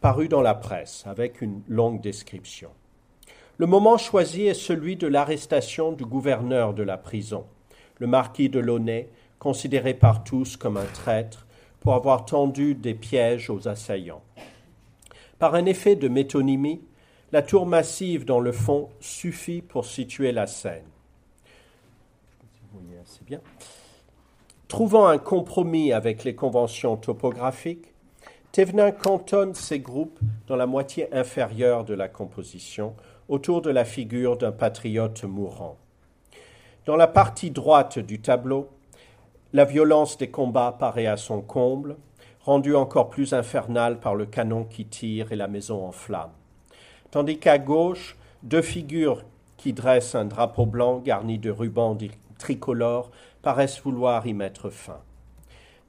[0.00, 2.70] parut dans la presse avec une longue description.
[3.58, 7.46] Le moment choisi est celui de l'arrestation du gouverneur de la prison,
[7.98, 9.08] le marquis de Launay,
[9.38, 11.46] considéré par tous comme un traître
[11.78, 14.22] pour avoir tendu des pièges aux assaillants.
[15.38, 16.80] Par un effet de métonymie,
[17.30, 20.86] la tour massive dans le fond suffit pour situer la scène.
[23.24, 23.40] bien.
[24.68, 27.92] Trouvant un compromis avec les conventions topographiques,
[28.50, 32.94] Thévenin cantonne ses groupes dans la moitié inférieure de la composition,
[33.28, 35.76] autour de la figure d'un patriote mourant.
[36.84, 38.68] Dans la partie droite du tableau,
[39.52, 41.96] la violence des combats paraît à son comble,
[42.40, 46.32] rendu encore plus infernal par le canon qui tire et la maison en flammes.
[47.12, 49.22] Tandis qu'à gauche, deux figures
[49.56, 51.96] qui dressent un drapeau blanc garni de rubans
[52.38, 53.10] tricolores
[53.46, 54.98] paraissent vouloir y mettre fin.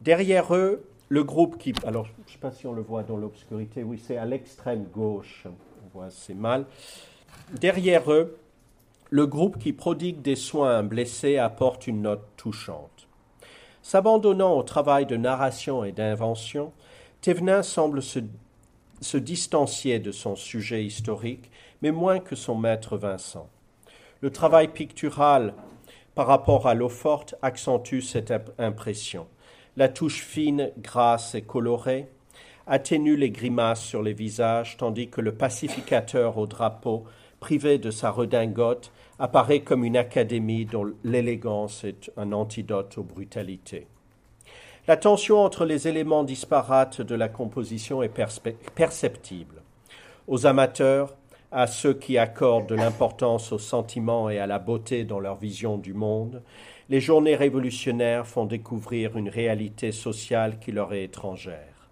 [0.02, 1.74] Derrière eux, le groupe qui.
[1.88, 4.84] Alors, je ne sais pas si on le voit dans l'obscurité, oui, c'est à l'extrême
[4.94, 6.68] gauche, on voit assez mal.
[7.60, 8.38] Derrière eux,
[9.10, 13.08] le groupe qui prodigue des soins à un blessé apporte une note touchante.
[13.82, 16.74] S'abandonnant au travail de narration et d'invention,
[17.22, 21.50] Thévenin semble se, distancier de son sujet historique,
[21.82, 23.50] mais moins que son maître Vincent.
[24.22, 25.56] Le travail pictural
[26.18, 29.28] par rapport à l'eau forte accentue cette impression.
[29.76, 32.08] La touche fine, grasse et colorée
[32.66, 37.04] atténue les grimaces sur les visages, tandis que le pacificateur au drapeau,
[37.40, 43.86] privé de sa redingote, apparaît comme une académie dont l'élégance est un antidote aux brutalités.
[44.88, 48.12] La tension entre les éléments disparates de la composition est
[48.74, 49.62] perceptible.
[50.28, 51.16] Aux amateurs,
[51.52, 55.78] à ceux qui accordent de l'importance aux sentiments et à la beauté dans leur vision
[55.78, 56.44] du monde,
[56.90, 61.90] les journées révolutionnaires font découvrir une réalité sociale qui leur est étrangère.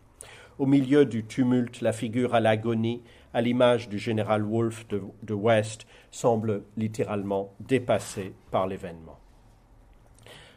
[0.57, 3.01] Au milieu du tumulte, la figure à l'agonie
[3.35, 9.19] à l'image du général Wolfe de, West, semble littéralement dépassé par l'événement.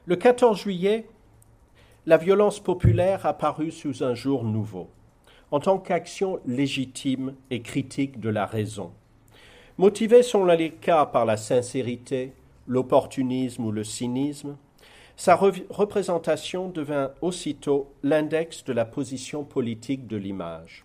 [0.07, 1.09] Le 14 juillet,
[2.07, 4.89] la violence populaire apparut sous un jour nouveau,
[5.51, 8.93] en tant qu'action légitime et critique de la raison.
[9.79, 12.33] Motivée selon les cas par la sincérité,
[12.67, 14.57] l'opportunisme ou le cynisme,
[15.17, 20.85] sa représentation devint aussitôt l'index de la position politique de l'image.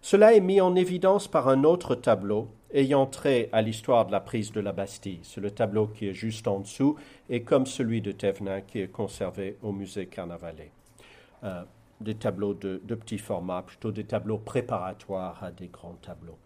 [0.00, 4.18] Cela est mis en évidence par un autre tableau ayant trait à l'histoire de la
[4.18, 5.20] prise de la Bastille.
[5.22, 6.96] C'est le tableau qui est juste en dessous
[7.30, 10.72] et comme celui de Thévenin qui est conservé au musée Carnavalet.
[11.44, 11.62] Euh,
[12.02, 16.38] des tableaux de, de petit format, plutôt des tableaux préparatoires à des grands tableaux.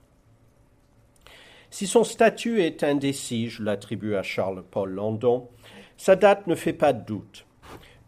[1.71, 5.49] Si son statut est indécis, je l'attribue à Charles-Paul Landon,
[5.97, 7.47] sa date ne fait pas de doute.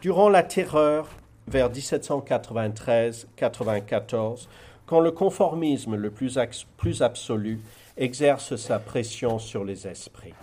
[0.01, 1.09] Durant la terreur,
[1.49, 4.47] vers 1793-94,
[4.87, 6.39] quand le conformisme le plus,
[6.77, 7.61] plus absolu
[7.97, 10.35] exerce sa pression sur les esprits.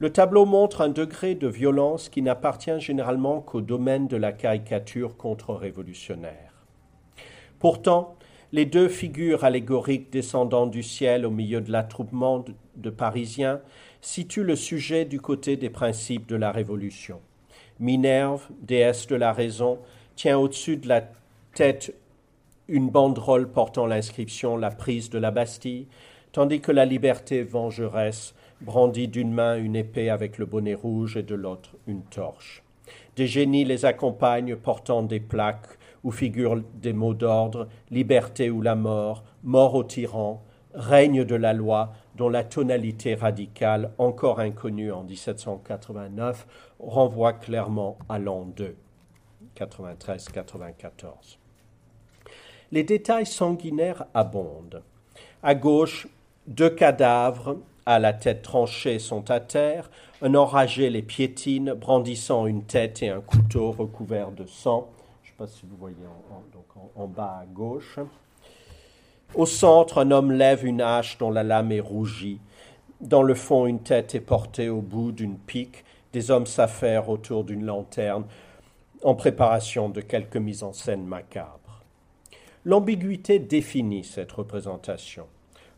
[0.00, 5.16] Le tableau montre un degré de violence qui n'appartient généralement qu'au domaine de la caricature
[5.16, 6.66] contre-révolutionnaire.
[7.58, 8.16] Pourtant,
[8.52, 12.44] les deux figures allégoriques descendant du ciel au milieu de l'attroupement
[12.76, 13.60] de Parisiens
[14.00, 17.20] situent le sujet du côté des principes de la Révolution.
[17.80, 19.78] Minerve, déesse de la raison,
[20.14, 21.02] tient au-dessus de la
[21.54, 21.94] tête
[22.68, 25.86] une banderole portant l'inscription La prise de la Bastille,
[26.32, 31.22] tandis que la liberté vengeresse brandit d'une main une épée avec le bonnet rouge et
[31.22, 32.62] de l'autre une torche.
[33.16, 38.74] Des génies les accompagnent portant des plaques où figurent des mots d'ordre liberté ou la
[38.74, 40.42] mort, mort au tyran,
[40.74, 46.46] règne de la loi, dont la tonalité radicale, encore inconnue en 1789,
[46.78, 48.76] renvoie clairement à l'an 2,
[49.56, 51.38] 93-94.
[52.72, 54.82] Les détails sanguinaires abondent.
[55.42, 56.08] À gauche,
[56.46, 59.90] deux cadavres à la tête tranchée sont à terre,
[60.22, 64.88] un enragé les piétine, brandissant une tête et un couteau recouvert de sang.
[65.22, 65.96] Je ne sais pas si vous voyez
[66.96, 67.98] en, bas à gauche.
[69.34, 72.40] Au centre, un homme lève une hache dont la lame est rougie.
[73.00, 75.84] Dans le fond, une tête est portée au bout d'une pique.
[76.12, 78.24] Des hommes s'affairent autour d'une lanterne
[79.02, 81.82] en préparation de quelques mises en scène macabres.
[82.64, 85.26] L'ambiguïté définit cette représentation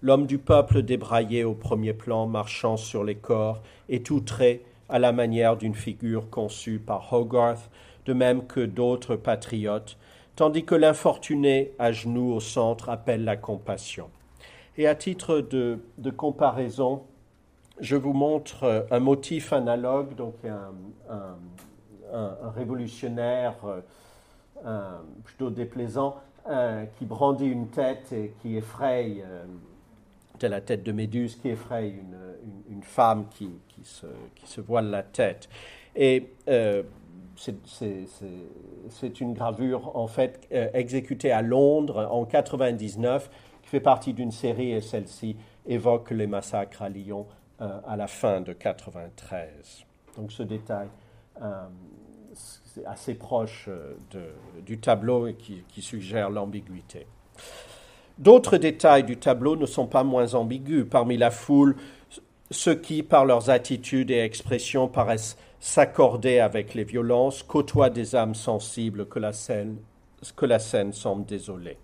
[0.03, 5.13] l'homme du peuple débraillé au premier plan, marchant sur les corps, est outré à la
[5.13, 7.71] manière d'une figure conçue par Hogarth,
[8.05, 9.97] de même que d'autres patriotes,
[10.37, 14.11] tandis que l'infortuné à genoux au centre appelle la compassion.
[14.79, 15.81] Et à titre de,
[16.17, 17.03] comparaison,
[17.81, 20.73] je vous montre un motif analogue, donc un,
[22.55, 23.55] révolutionnaire
[24.65, 26.17] euh, plutôt déplaisant,
[26.49, 29.17] euh, qui brandit une tête et qui effraie
[30.37, 32.17] euh, telle la tête de Méduse qui effraie une,
[32.71, 35.49] une, femme qui, qui, se, qui, se, voile la tête.
[35.95, 36.83] Et euh,
[37.37, 43.31] c'est une gravure en fait euh, exécutée à Londres en 99
[43.63, 47.27] qui fait partie d'une série et celle-ci évoque les massacres à Lyon
[47.61, 49.85] euh, à la fin de 93.
[50.17, 50.89] Donc ce détail
[52.33, 53.69] c'est assez proche
[54.11, 54.23] de,
[54.63, 57.07] du tableau et qui, qui suggère l'ambiguïté.
[58.19, 60.87] D'autres détails du tableau ne sont pas moins ambigus.
[60.89, 61.77] Parmi la foule,
[62.51, 68.35] ceux qui, par leurs attitudes et expressions, paraissent s'accorder avec les violences, côtoient des âmes
[68.35, 71.77] sensibles que la scène, semble désoler.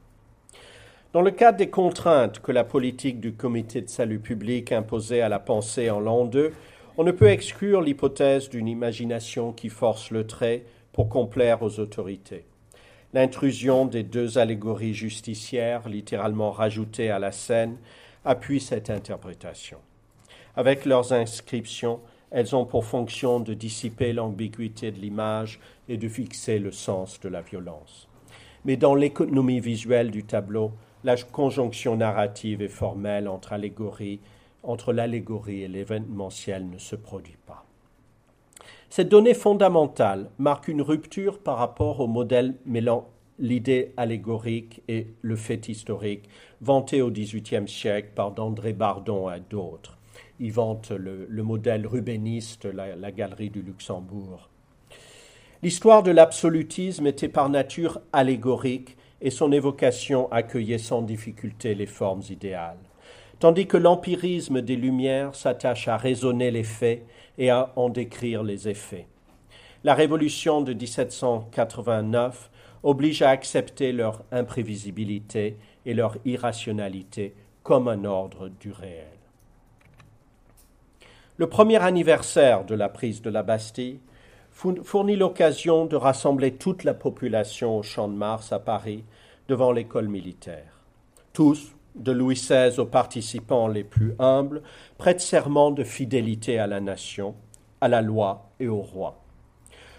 [1.13, 5.29] Dans le cadre des contraintes que la politique du comité de salut public imposait à
[5.29, 6.53] la pensée en l'an 2,
[6.97, 12.47] on ne peut exclure l'hypothèse d'une imagination qui force le trait pour complaire aux autorités.
[13.15, 17.77] L'intrusion des deux allégories justicières, littéralement rajoutées à la scène,
[18.25, 19.79] appuie cette interprétation.
[20.57, 26.59] Avec leurs inscriptions, elles ont pour fonction de dissiper l'ambiguïté de l'image et de fixer
[26.59, 28.09] le sens de la violence.
[28.65, 30.73] Mais dans l'économie visuelle du tableau,
[31.05, 33.55] la conjonction narrative et formelle entre,
[34.63, 37.62] entre l'allégorie et l'événementiel ne se produit pas.
[38.95, 45.35] Cette donnée fondamentale marque une rupture par rapport au modèle mêlant l'idée allégorique et le
[45.35, 46.29] fait historique,
[46.61, 49.97] vanté au XVIIIe siècle par d'André Bardon et d'autres.
[50.41, 54.51] Il vante le, modèle rubéniste, la, la galerie du Luxembourg.
[55.63, 62.25] L'histoire de l'absolutisme était par nature allégorique et son évocation accueillait sans difficulté les formes
[62.29, 62.77] idéales
[63.43, 67.05] tandis que l'empirisme des Lumières s'attache à raisonner les faits
[67.39, 69.07] et à en décrire les effets.
[69.85, 72.51] La Révolution de 1789
[72.83, 79.07] oblige à accepter leur imprévisibilité et leur irrationalité comme un ordre du réel.
[81.39, 84.01] Le premier anniversaire de la prise de la Bastille
[84.53, 89.05] fournit l'occasion de rassembler toute la population au Champ de Mars à Paris
[89.49, 90.81] devant l'école militaire.
[91.33, 94.63] Tous, de Louis XVI aux participants les plus humbles,
[94.99, 97.35] prête serment de fidélité à la nation,
[97.81, 99.19] à la loi et au roi.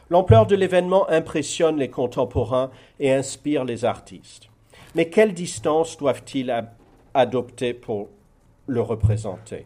[0.09, 4.49] L'ampleur de l'événement impressionne les contemporains et inspire les artistes.
[4.95, 6.53] Mais quelle distance doivent-ils
[7.13, 8.09] adopter pour
[8.67, 9.65] le représenter?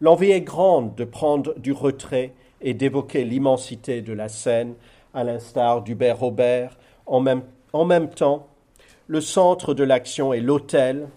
[0.00, 2.32] L'envie est grande de prendre du retrait
[2.62, 4.74] et d'évoquer l'immensité de la scène,
[5.12, 8.48] à l'instar d'Hubert Robert, en même en même temps,
[9.06, 11.08] le centre de l'action est l'hôtel,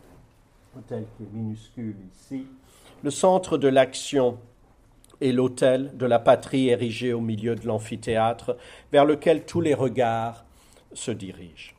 [0.78, 2.47] hôtel qui est minuscule ici,
[3.03, 4.38] le centre de l'action
[5.21, 8.57] est l'hôtel de la patrie érigé au milieu de l'amphithéâtre,
[8.91, 10.45] vers lequel tous les regards
[10.93, 11.74] se dirigent.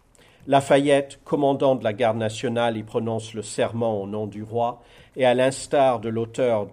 [0.47, 4.83] Lafayette, commandant de la garde nationale, y prononce le serment au nom du roi,
[5.17, 6.69] et à l'instar de l'auteur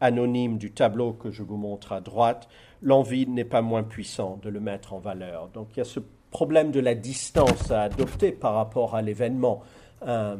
[0.00, 2.48] anonyme du tableau que je vous montre à droite,
[2.82, 5.48] l'envie n'est pas moins puissante de le mettre en valeur.
[5.48, 9.62] Donc il y a ce problème de la distance à adopter par rapport à l'événement.
[10.06, 10.36] Euh,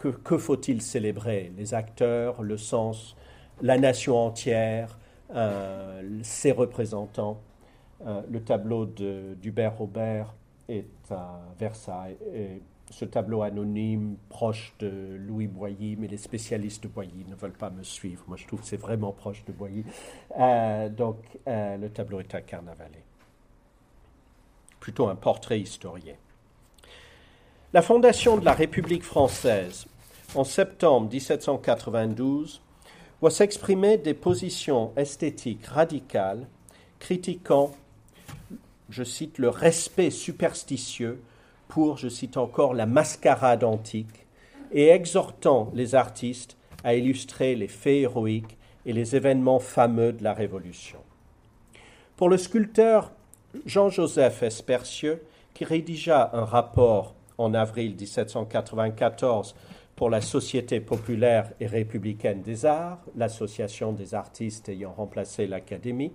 [0.00, 1.52] que, faut-il célébrer?
[1.56, 3.16] Les acteurs, le sens,
[3.60, 4.98] la nation entière,
[5.34, 7.40] euh, ses représentants.
[8.06, 10.34] Euh, le tableau d'Hubert Robert
[10.68, 12.16] est à Versailles.
[12.90, 17.70] Ce tableau anonyme, proche de Louis Boilly, mais les spécialistes de Boilly ne veulent pas
[17.70, 18.24] me suivre.
[18.26, 19.84] Moi, je trouve que c'est vraiment proche de Boilly.
[20.38, 23.04] Euh, donc, le tableau est à Carnavalet.
[24.80, 26.14] Plutôt un portrait historien.
[27.72, 29.86] La fondation de la République française
[30.34, 32.60] en septembre 1792
[33.20, 36.46] voit s'exprimer des positions esthétiques radicales
[36.98, 37.72] critiquant
[38.90, 41.22] je cite, le respect superstitieux
[41.68, 44.26] pour, je cite encore, la mascarade antique,
[44.72, 48.56] et exhortant les artistes à illustrer les faits héroïques
[48.86, 50.98] et les événements fameux de la Révolution.
[52.16, 53.12] Pour le sculpteur
[53.66, 55.22] Jean-Joseph Espercieux,
[55.54, 59.54] qui rédigea un rapport en avril 1794
[60.00, 66.10] pour la Société populaire et républicaine des arts, l'association des artistes ayant remplacé l'Académie,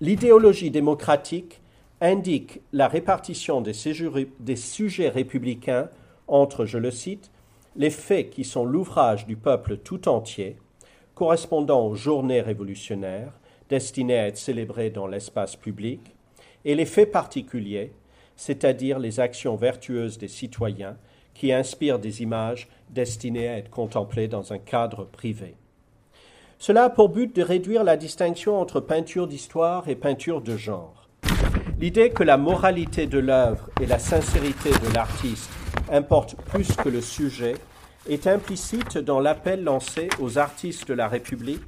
[0.00, 1.60] L'idéologie démocratique
[2.00, 5.90] indique la répartition des, sujets républicains
[6.28, 7.30] entre, je le cite,
[7.76, 10.56] les faits qui sont l'ouvrage du peuple tout entier,
[11.14, 13.34] correspondant aux journées révolutionnaires
[13.68, 16.00] destinées à être célébrées dans l'espace public,
[16.64, 17.92] et les faits particuliers,
[18.34, 20.96] c'est-à-dire les actions vertueuses des citoyens
[21.34, 25.54] qui inspirent des images destinées à être contemplées dans un cadre privé.
[26.58, 31.08] Cela a pour but de réduire la distinction entre peinture d'histoire et peinture de genre.
[31.78, 35.50] L'idée que la moralité de l'œuvre et la sincérité de l'artiste
[35.90, 37.54] importent plus que le sujet
[38.08, 41.64] est implicite dans l'appel lancé aux artistes de la République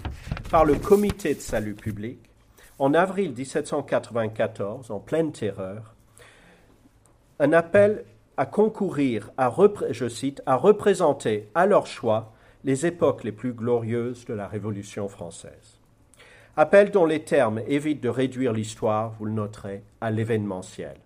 [0.50, 2.18] par le Comité de salut public
[2.82, 5.94] en avril 1794, en pleine terreur,
[7.38, 8.04] un appel
[8.36, 9.54] à concourir, à,
[9.90, 12.32] je cite, à représenter à leur choix
[12.64, 15.78] les époques les plus glorieuses de la Révolution française.
[16.56, 20.96] Appel dont les termes évitent de réduire l'histoire, vous le noterez, à l'événementiel.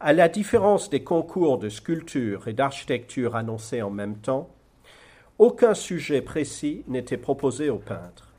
[0.00, 4.48] À la différence des concours de sculpture et d'architecture annoncés en même temps,
[5.38, 8.32] aucun sujet précis n'était proposé aux peintres.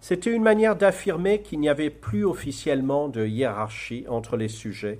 [0.00, 4.98] C'était une manière d'affirmer qu'il n'y avait plus officiellement de hiérarchie entre les sujets,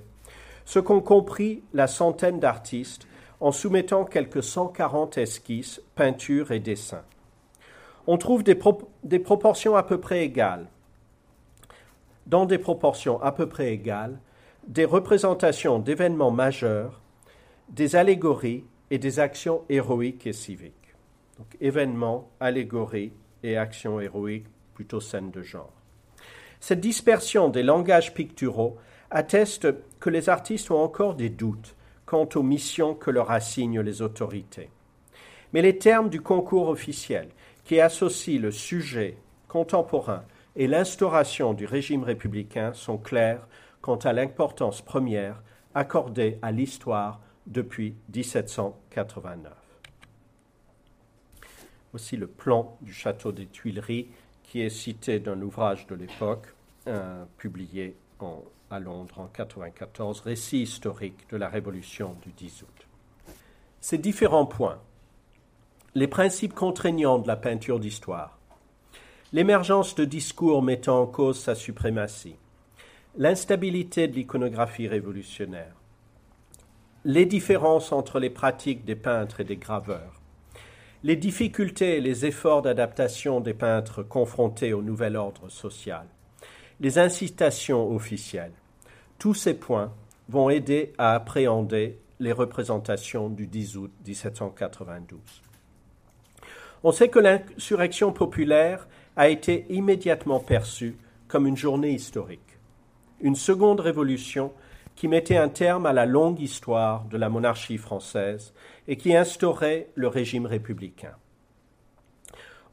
[0.65, 3.07] ce qu'ont compris la centaine d'artistes
[3.39, 7.03] en soumettant quelques 140 esquisses, peintures et dessins.
[8.07, 10.67] On trouve des, proportions à peu près égales.
[12.27, 14.19] Dans des proportions à peu près égales,
[14.67, 17.01] des représentations d'événements majeurs,
[17.69, 20.95] des allégories et des actions héroïques et civiques.
[21.37, 23.13] Donc événements, allégories
[23.43, 25.73] et actions héroïques, plutôt scènes de genre.
[26.59, 28.77] Cette dispersion des langages picturaux
[29.11, 29.67] atteste
[30.09, 31.75] les artistes ont encore des doutes
[32.05, 34.69] quant aux missions que leur assignent les autorités.
[35.53, 37.29] Mais les termes du concours officiel,
[37.63, 40.23] qui associent le sujet contemporain
[40.55, 43.47] et l'instauration du régime républicain, sont clairs
[43.81, 45.41] quant à l'importance première
[45.73, 49.53] accordée à l'histoire depuis 1789.
[51.91, 54.07] Voici le plan du château des Tuileries
[54.43, 56.53] qui est cité d'un ouvrage de l'époque
[56.87, 62.87] euh, publié en à Londres en 1994, récit historique de la Révolution du 10 août.
[63.81, 64.79] Ces différents points,
[65.93, 68.39] les principes contraignants de la peinture d'histoire,
[69.31, 72.35] l'émergence de discours mettant en cause sa suprématie,
[73.17, 75.75] l'instabilité de l'iconographie révolutionnaire,
[77.03, 80.21] les différences entre les pratiques des peintres et des graveurs,
[81.03, 86.07] les difficultés et les efforts d'adaptation des peintres confrontés au nouvel ordre social,
[86.79, 88.53] les incitations officielles.
[89.17, 89.93] Tous ces points
[90.29, 95.19] vont aider à appréhender les représentations du 10 août 1792.
[96.83, 100.97] On sait que l'insurrection populaire a été immédiatement perçue
[101.27, 102.59] comme une journée historique,
[103.21, 104.51] une seconde révolution
[104.95, 108.53] qui mettait un terme à la longue histoire de la monarchie française
[108.87, 111.15] et qui instaurait le régime républicain.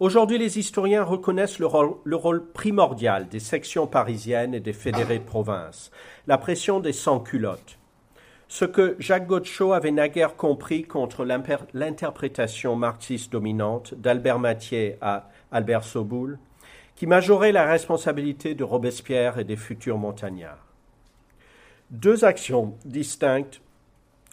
[0.02, 5.20] Aujourd'hui, les historiens reconnaissent le rôle, le rôle, primordial des sections parisiennes et des fédérés
[5.20, 5.92] de province,
[6.26, 7.78] la pression des sans-culottes.
[8.48, 15.84] Ce que Jacques Godchot avait naguère compris contre l'interprétation marxiste dominante d'Albert Mathieu à Albert
[15.84, 16.40] Soboul,
[16.96, 20.66] qui majorait la responsabilité de Robespierre et des futurs montagnards.
[21.90, 23.60] Deux actions distinctes,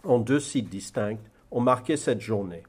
[0.03, 1.19] en deux sites distincts,
[1.51, 2.63] ont marqué cette journée.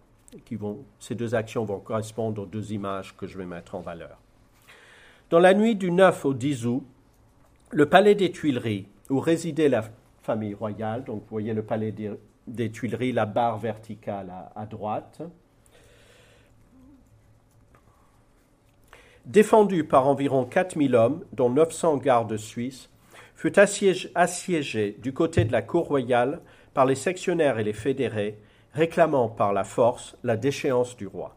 [0.98, 4.18] Ces deux actions vont correspondre aux deux images que je vais mettre en valeur.
[5.28, 6.84] Dans la nuit du 9 au 10 août,
[7.70, 9.84] le palais des Tuileries, où résidait la
[10.22, 11.94] famille royale, donc vous voyez le palais
[12.46, 15.22] des, Tuileries, la barre verticale à droite,
[19.26, 22.90] défendu par environ 4000 hommes, dont 900 gardes suisses,
[23.36, 26.40] fut assiégé, du côté de la cour royale
[26.74, 28.38] par les sectionnaires et les fédérés,
[28.74, 31.34] réclamant par la force la déchéance du roi.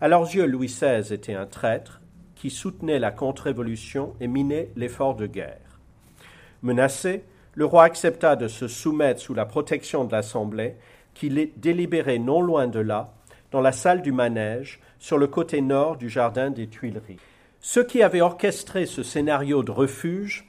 [0.00, 2.00] À leurs yeux, Louis XVI était un traître
[2.34, 5.80] qui soutenait la contre-révolution et minait l'effort de guerre.
[6.62, 7.24] Menacé,
[7.54, 10.76] le roi accepta de se soumettre sous la protection de l'Assemblée,
[11.14, 13.12] qui délibérait non loin de là,
[13.50, 17.18] dans la salle du manège, sur le côté nord du jardin des Tuileries.
[17.60, 20.48] Ceux qui avaient orchestré ce scénario de refuge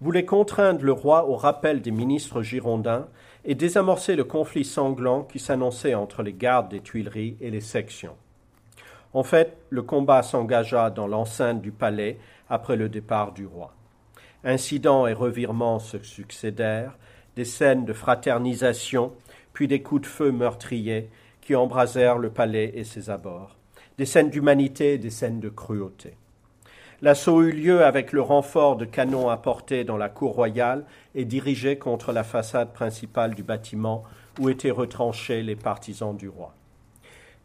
[0.00, 3.06] voulaient contraindre le roi au rappel des ministres girondins
[3.48, 8.14] et désamorcer le conflit sanglant qui s'annonçait entre les gardes des Tuileries et les sections.
[9.12, 12.18] En fait, le combat s'engagea dans l'enceinte du palais
[12.48, 13.74] après le départ du roi.
[14.44, 16.96] Incidents et revirements se succédèrent,
[17.34, 19.12] des scènes de fraternisation,
[19.52, 23.58] puis des coups de feu meurtriers qui embrasèrent le palais et ses abords
[23.98, 26.14] des scènes d'humanité et des scènes de cruauté.
[27.00, 30.84] L'assaut eut lieu avec le renfort de canons apportés dans la cour royale
[31.14, 34.02] et dirigé contre la façade principale du bâtiment
[34.40, 36.54] où étaient retranchés les partisans du roi.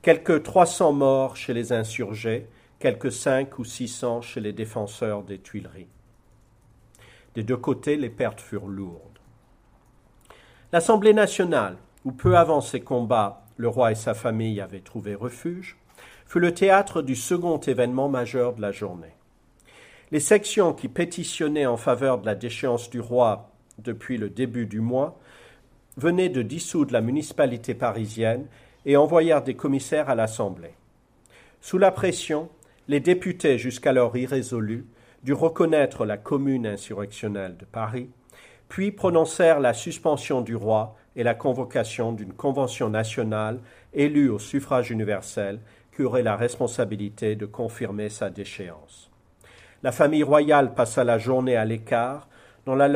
[0.01, 2.47] Quelques trois cents morts chez les insurgés,
[2.79, 5.87] quelques cinq ou six cents chez les défenseurs des Tuileries.
[7.35, 9.19] Des deux côtés, les pertes furent lourdes.
[10.71, 15.77] L'Assemblée nationale, où peu avant ces combats, le roi et sa famille avaient trouvé refuge,
[16.25, 19.13] fut le théâtre du second événement majeur de la journée.
[20.13, 23.49] Les sections qui pétitionnaient en faveur de la déchéance du roi
[23.79, 25.19] depuis le début du mois
[25.97, 28.45] venaient de dissoudre la municipalité parisienne
[28.85, 30.75] et envoyèrent des commissaires à l'Assemblée.
[31.61, 32.49] Sous la pression,
[32.87, 34.85] les députés, jusqu'alors irrésolus,
[35.23, 38.11] durent reconnaître la commune insurrectionnelle de Paris,
[38.69, 43.61] puis prononcèrent la suspension du roi et la convocation d'une convention nationale
[43.95, 45.59] élue au suffrage universel
[45.95, 49.09] qui aurait la responsabilité de confirmer sa déchéance.
[49.83, 52.29] La famille royale passa la journée à l'écart
[52.65, 52.87] dans la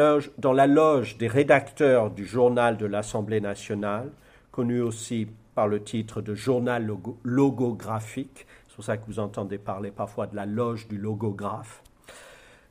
[0.67, 4.09] loge, des rédacteurs du journal de l'Assemblée nationale,
[4.51, 6.89] connu aussi par le titre de journal
[7.23, 8.47] logographique.
[8.69, 11.83] C'est pour ça que vous entendez parler parfois de la loge du logographe.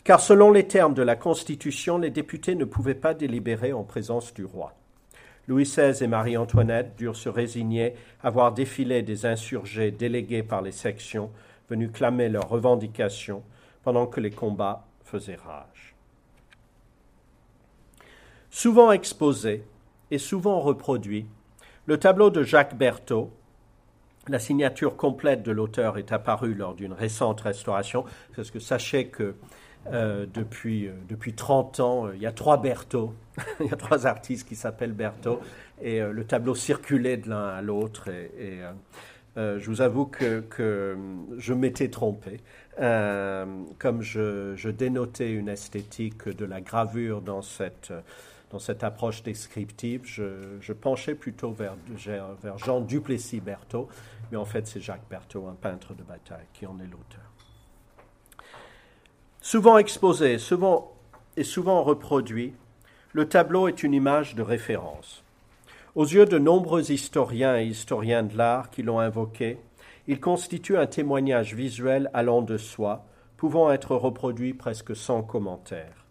[0.02, 4.32] Car selon les termes de la Constitution, les députés ne pouvaient pas délibérer en présence
[4.32, 4.72] du roi.
[5.46, 7.92] Louis XVI et Marie-Antoinette durent se résigner
[8.22, 11.30] à voir défiler des insurgés délégués par les sections
[11.68, 13.42] venus clamer leurs revendications
[13.86, 15.94] pendant que les combats faisaient rage.
[18.50, 19.62] Souvent exposé
[20.10, 21.28] et souvent reproduit,
[21.86, 23.30] le tableau de Jacques Berthaud,
[24.26, 29.36] la signature complète de l'auteur est apparue lors d'une récente restauration, parce que sachez que
[29.92, 32.10] euh, depuis, euh, depuis 30 ans.
[32.12, 33.14] il y a trois Berthaud,
[33.60, 35.38] il y a trois artistes qui s'appellent Berthaud,
[35.80, 38.08] et euh, le tableau circulait de l'un à l'autre.
[39.36, 40.96] Je vous avoue que, que
[41.36, 42.40] je m'étais trompé.
[42.76, 47.92] comme je, dénotais une esthétique de la gravure dans cette,
[48.82, 51.76] approche descriptive, je, penchais plutôt vers,
[52.56, 53.88] Jean Duplessis Berthaud,
[54.30, 57.26] mais en fait c'est Jacques Berthaud, un peintre de bataille, qui en est l'auteur.
[59.40, 60.96] Souvent exposé souvent,
[61.36, 62.54] et souvent reproduit,
[63.12, 65.22] le tableau est une image de référence.
[65.96, 69.58] Aux yeux de nombreux historiens et historiens de l'art qui l'ont invoqué,
[70.06, 73.06] il constitue un témoignage visuel allant de soi,
[73.38, 76.04] pouvant être reproduit presque sans commentaire.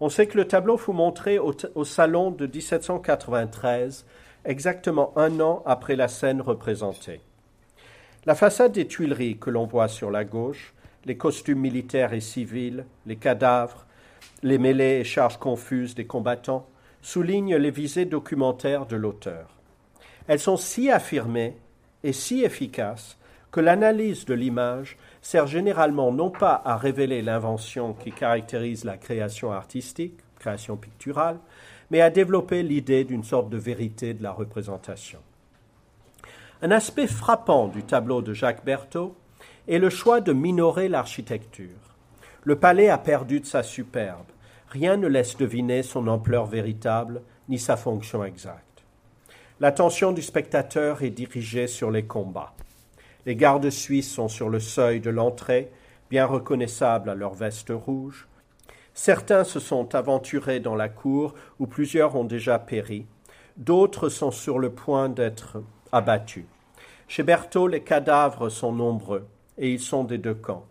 [0.00, 4.06] On sait que le tableau fut montré au, au salon de 1793,
[4.44, 7.20] exactement un an après la scène représentée.
[8.24, 12.84] La façade des Tuileries que l'on voit sur la gauche les costumes militaires et civils,
[13.06, 13.86] les cadavres,
[14.42, 16.66] les mêlées et charges confuses des combattants
[17.06, 19.46] soulignent les visées documentaires de l'auteur.
[20.26, 21.56] Elles sont si affirmées
[22.02, 23.16] et si efficaces
[23.52, 29.52] que l'analyse de l'image sert généralement non pas à révéler l'invention qui caractérise la création
[29.52, 31.38] artistique, création picturale,
[31.92, 35.20] mais à développer l'idée d'une sorte de vérité de la représentation.
[36.60, 39.14] Un aspect frappant du tableau de Jacques Berthaud
[39.68, 41.94] est le choix de minorer l'architecture.
[42.42, 44.26] Le palais a perdu de sa superbe.
[44.68, 48.84] Rien ne laisse deviner son ampleur véritable ni sa fonction exacte.
[49.60, 52.52] L'attention du spectateur est dirigée sur les combats.
[53.24, 55.70] Les gardes suisses sont sur le seuil de l'entrée,
[56.10, 58.28] bien reconnaissables à leur veste rouge.
[58.92, 63.06] Certains se sont aventurés dans la cour où plusieurs ont déjà péri.
[63.56, 65.62] D'autres sont sur le point d'être
[65.92, 66.44] abattus.
[67.08, 69.26] Chez Berthaud, les cadavres sont nombreux
[69.58, 70.66] et ils sont des deux camps.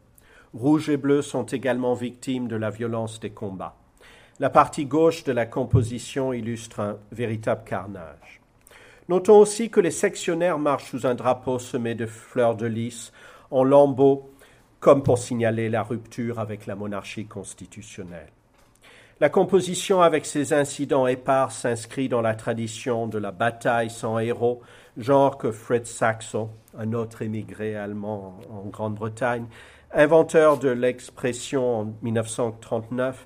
[0.54, 3.76] Rouge et bleu sont également victimes de la violence des combats.
[4.42, 8.42] La partie gauche de la composition illustre un véritable carnage.
[9.08, 13.14] Notons aussi que les sectionnaires marchent sous un drapeau semé de fleurs de lys,
[13.50, 14.30] en lambeaux,
[14.82, 18.28] comme pour signaler la rupture avec la monarchie constitutionnelle.
[19.22, 24.62] La composition avec ces incidents épars s'inscrit dans la tradition de la bataille sans héros,
[24.98, 29.46] genre que Fritz Saxo, un autre émigré allemand en Grande-Bretagne,
[29.94, 33.26] inventeur de l'expression en 1939,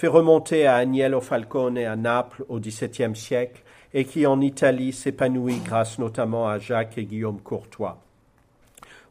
[0.00, 5.58] fait remonter à Agnello Falcone à Naples au XVIIe siècle et qui en Italie s'épanouit
[5.58, 8.00] grâce notamment à Jacques et Guillaume Courtois.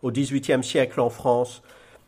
[0.02, 1.62] Au XVIIIe siècle en France,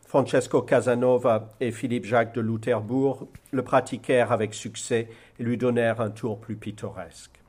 [0.04, 5.08] Francesco Casanova et Philippe Jacques de Louterbourg le pratiquèrent avec succès
[5.38, 7.40] et lui donnèrent un tour plus pittoresque.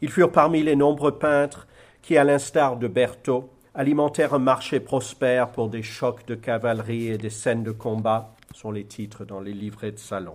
[0.00, 1.68] Ils furent parmi les nombreux peintres
[2.02, 7.18] qui, à l'instar de Berthaud, alimentèrent un marché prospère pour des chocs de cavalerie et
[7.18, 10.34] des scènes de combat, sont les titres dans les livrets de salon.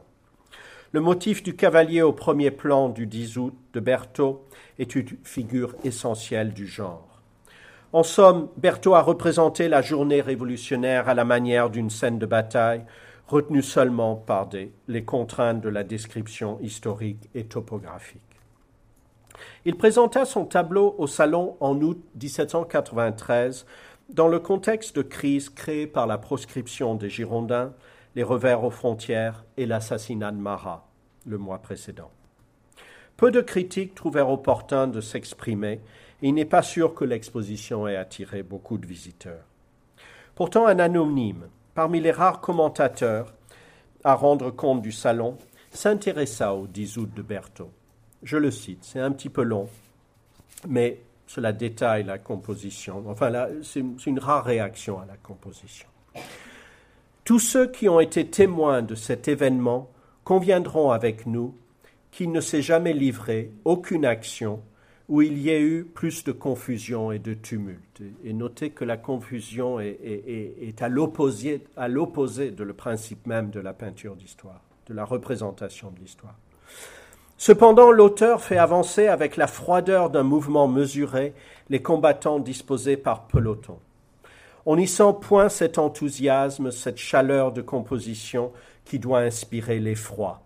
[0.94, 4.46] Le motif du cavalier au premier plan du 10 août de Berthaud
[4.80, 7.22] est une figure essentielle du genre.
[7.92, 12.86] En somme, Berthaud a représenté la journée révolutionnaire à la manière d'une scène de bataille,
[13.28, 14.50] retenue seulement par
[14.88, 18.22] les contraintes de la description historique et topographique.
[19.66, 23.66] Il présenta son tableau au Salon en août 1793
[24.10, 27.74] dans le contexte de crise créée par la proscription des Girondins
[28.18, 30.88] les revers aux frontières et l'assassinat de Marat
[31.28, 32.10] le mois précédent.
[33.16, 35.82] Peu de critiques trouvèrent opportun de s'exprimer
[36.24, 39.46] et il n'est pas sûr que l'exposition ait attiré beaucoup de visiteurs.
[40.34, 43.36] Pourtant, un anonyme, parmi les rares commentateurs
[44.04, 45.38] à rendre compte du salon,
[45.70, 47.70] s'intéressa au 10 août de Berthaud.
[48.24, 49.70] Je le cite, c'est un petit peu long,
[50.68, 53.04] mais cela détaille la composition.
[53.08, 55.88] Enfin, c'est une rare réaction à la composition.
[57.28, 59.92] Tous ceux qui ont été témoins de cet événement
[60.24, 61.54] conviendront avec nous
[62.10, 64.62] qu'il ne s'est jamais livré aucune action
[65.10, 68.02] où il y ait eu plus de confusion et de tumulte.
[68.24, 74.16] Et notez que la confusion est, à l'opposé de le principe même de la peinture
[74.16, 76.36] d'histoire, de la représentation de l'histoire.
[77.36, 81.34] Cependant, l'auteur fait avancer avec la froideur d'un mouvement mesuré
[81.70, 83.80] les combattants disposés par peloton.
[84.70, 88.52] On n'y sent point cet enthousiasme, cette chaleur de composition
[88.84, 90.44] qui doit inspirer l'effroi.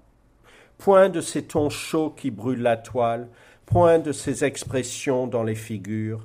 [0.78, 3.30] Point de ces tons chauds qui brûlent la toile,
[3.65, 6.22] point de ces expressions dans les figures,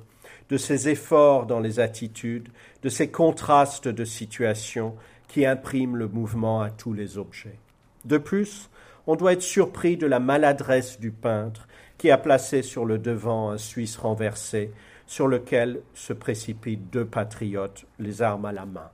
[0.49, 2.49] de ces efforts dans les attitudes,
[2.83, 4.93] de ces contrastes de situation
[5.27, 7.57] qui impriment le mouvement à tous les objets.
[8.05, 8.69] De plus,
[9.07, 11.67] on doit être surpris de la maladresse du peintre
[11.97, 14.71] qui a placé sur le devant un Suisse renversé
[15.07, 18.91] sur lequel se précipitent deux patriotes, les armes à la main.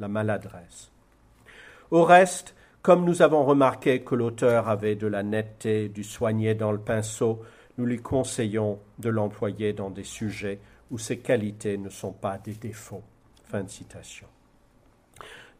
[0.00, 0.90] La maladresse.
[1.90, 6.72] Au reste, comme nous avons remarqué que l'auteur avait de la netteté, du soigné dans
[6.72, 7.42] le pinceau,
[7.78, 10.58] nous lui conseillons de l'employer dans des sujets
[10.90, 13.02] où ses qualités ne sont pas des défauts.
[13.44, 14.26] Fin de citation.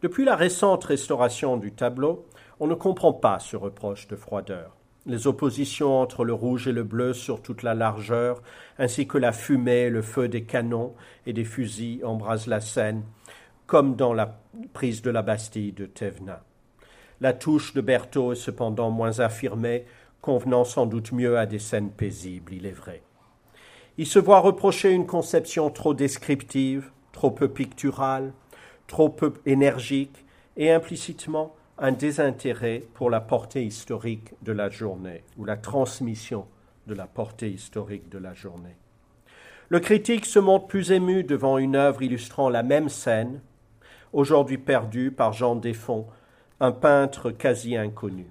[0.01, 2.25] Depuis la récente restauration du tableau,
[2.59, 4.72] on ne comprend pas ce reproche de froideur
[5.05, 8.41] les oppositions entre le rouge et le bleu sur toute la largeur,
[8.77, 10.93] ainsi que la fumée le feu des canons
[11.25, 13.03] et des fusils embrasent la scène,
[13.67, 14.39] comme dans la
[14.73, 16.39] prise de la Bastille de Thévenin.
[17.21, 19.85] La touche de Berthaud est cependant moins affirmée,
[20.21, 23.03] convenant sans doute mieux à des scènes paisibles, il est vrai.
[23.97, 28.33] Il se voit reprocher une conception trop descriptive, trop peu picturale,
[28.87, 30.25] trop peu énergique,
[30.55, 36.45] et implicitement un désintérêt pour la portée historique de la journée ou la transmission
[36.87, 38.75] de la portée historique de la journée.
[39.69, 43.41] Le critique se montre plus ému devant une œuvre illustrant la même scène,
[44.11, 46.05] aujourd'hui perdue par Jean Desfonds,
[46.59, 48.27] un peintre quasi inconnu.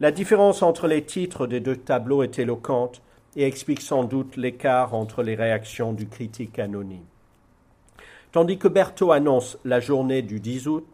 [0.00, 3.02] La différence entre les titres des deux tableaux est éloquente
[3.36, 7.04] et explique sans doute l'écart entre les réactions du critique anonyme.
[8.32, 10.86] Tandis que Berthaud annonce la journée du 10 août,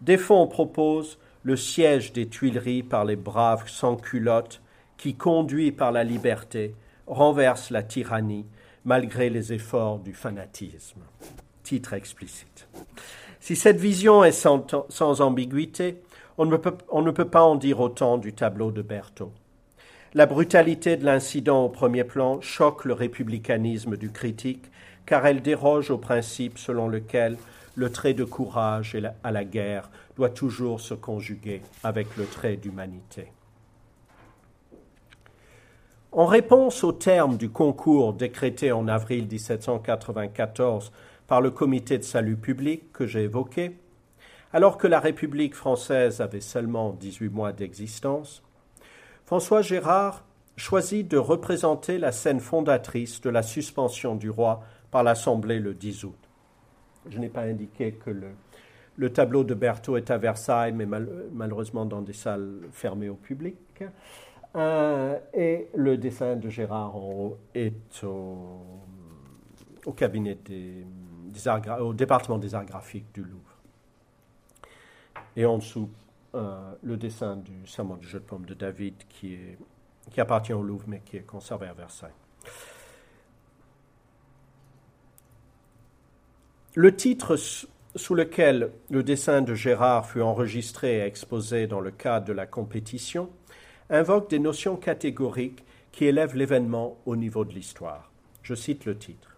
[0.00, 4.62] Desfonds propose le siège des Tuileries par les braves sans-culottes
[4.96, 6.74] qui, conduits par la liberté,
[7.06, 8.46] renversent la tyrannie
[8.84, 11.00] malgré les efforts du fanatisme.
[11.62, 12.66] titre explicite.
[13.40, 16.02] Si cette vision est sans, sans ambiguïté,
[16.38, 19.32] on ne, peut, on ne, peut, pas en dire autant du tableau de Berthaud.
[20.14, 24.70] La brutalité de l'incident au premier plan choque le républicanisme du critique,
[25.06, 27.36] car elle déroge au principe selon lequel
[27.80, 33.32] le trait de courage à la guerre doit toujours se conjuguer avec le trait d'humanité.
[36.12, 40.92] En réponse au terme du concours décrété en avril 1794
[41.26, 43.78] par le Comité de salut public que j'ai évoqué,
[44.52, 48.42] alors que la République française avait seulement 18 mois d'existence,
[49.24, 50.24] François Gérard
[50.56, 56.04] choisit de représenter la scène fondatrice de la suspension du roi par l'Assemblée le 10
[56.04, 56.29] août.
[57.08, 58.28] Je n'ai pas indiqué que le,
[58.96, 63.56] le, tableau de Berthaud est à Versailles, mais malheureusement dans des salles fermées au public.
[64.56, 66.94] Euh, et le dessin de Gérard
[67.54, 70.84] est au, cabinet des,
[71.46, 73.56] arts, au département des arts graphiques du Louvre.
[75.36, 75.88] Et en dessous,
[76.34, 79.38] euh, le dessin du serment du jeu de paume de David qui
[80.16, 82.10] appartient au Louvre mais qui est conservé à Versailles.
[86.74, 87.36] Le titre
[87.96, 92.46] sous lequel le dessin de Gérard fut enregistré et exposé dans le cadre de la
[92.46, 93.28] compétition
[93.88, 98.12] invoque des notions catégoriques qui élèvent l'événement au niveau de l'histoire.
[98.44, 99.36] Je cite le titre.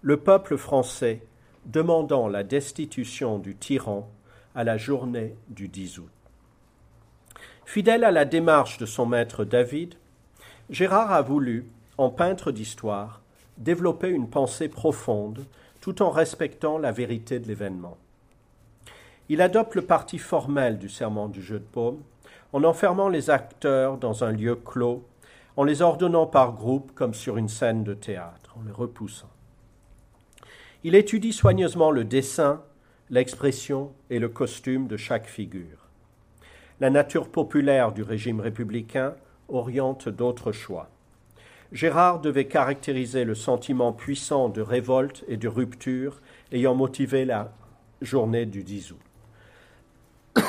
[0.00, 1.22] Le peuple français
[1.66, 4.08] demandant la destitution du tyran
[4.54, 6.10] à la journée du 10 août.
[7.64, 9.96] Fidèle à la démarche de son maître David,
[10.70, 11.66] Gérard a voulu,
[11.98, 13.22] en peintre d'histoire,
[13.58, 15.44] développer une pensée profonde
[15.80, 17.96] tout en respectant la vérité de l'événement.
[19.28, 22.02] Il adopte le parti formel du serment du jeu de paume
[22.52, 25.04] en enfermant les acteurs dans un lieu clos,
[25.56, 29.30] en les ordonnant par groupe comme sur une scène de théâtre, en les repoussant.
[30.82, 32.62] Il étudie soigneusement le dessin,
[33.10, 35.88] l'expression et le costume de chaque figure.
[36.80, 39.14] La nature populaire du régime républicain
[39.48, 40.88] oriente d'autres choix.
[41.72, 47.52] Gérard devait caractériser le sentiment puissant de révolte et de rupture ayant motivé la
[48.02, 49.00] journée du 10 août.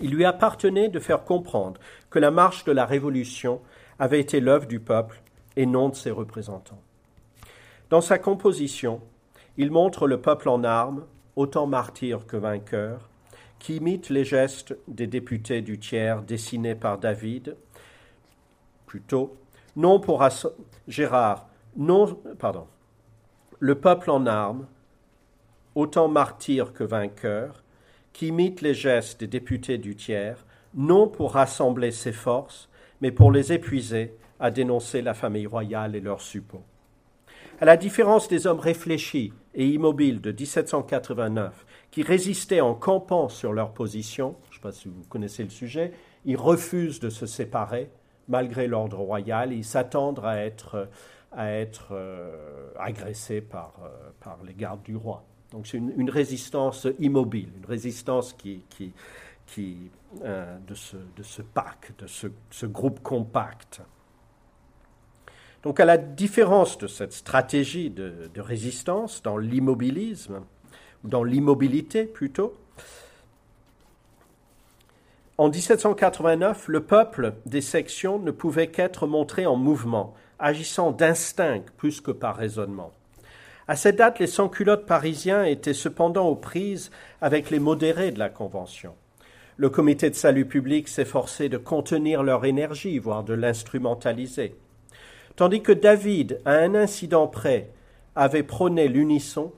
[0.00, 3.60] Il lui appartenait de faire comprendre que la marche de la Révolution
[3.98, 5.20] avait été l'œuvre du peuple
[5.56, 6.82] et non de ses représentants.
[7.90, 9.00] Dans sa composition,
[9.56, 11.04] il montre le peuple en armes,
[11.36, 13.08] autant martyr que vainqueur,
[13.58, 17.56] qui imite les gestes des députés du tiers dessinés par David,
[18.86, 19.36] plutôt,
[19.76, 20.26] non pour
[20.86, 22.66] Gérard, non, pardon,
[23.58, 24.66] le peuple en armes,
[25.74, 27.62] autant martyr que vainqueur,
[28.12, 30.44] qui imite les gestes des députés du tiers,
[30.74, 32.68] non pour rassembler ses forces,
[33.00, 36.64] mais pour les épuiser à dénoncer la famille royale et leurs suppôts.
[37.60, 43.52] À la différence des hommes réfléchis et immobiles de 1789, qui résistaient en campant sur
[43.52, 45.92] leur position, je ne sais pas si vous connaissez le sujet,
[46.24, 47.90] ils refusent de se séparer
[48.28, 50.88] malgré l'ordre royal, et ils s'attendent à être,
[51.32, 55.24] à être euh, agressés par, euh, par les gardes du roi.
[55.52, 58.92] Donc c'est une, résistance immobile, une résistance qui, qui,
[59.46, 59.90] qui
[60.24, 63.80] euh, de, ce, de ce pack, de ce, ce groupe compact.
[65.62, 70.42] Donc à la différence de cette stratégie de, de résistance dans l'immobilisme,
[71.02, 72.54] dans l'immobilité plutôt,
[75.38, 82.00] en 1789, le peuple des sections ne pouvait qu'être montré en mouvement, agissant d'instinct plus
[82.00, 82.90] que par raisonnement.
[83.68, 88.30] À cette date, les sans-culottes parisiens étaient cependant aux prises avec les modérés de la
[88.30, 88.94] Convention.
[89.56, 94.56] Le comité de salut public s'efforçait de contenir leur énergie, voire de l'instrumentaliser.
[95.36, 97.70] Tandis que David, à un incident près,
[98.16, 99.52] avait prôné l'unisson,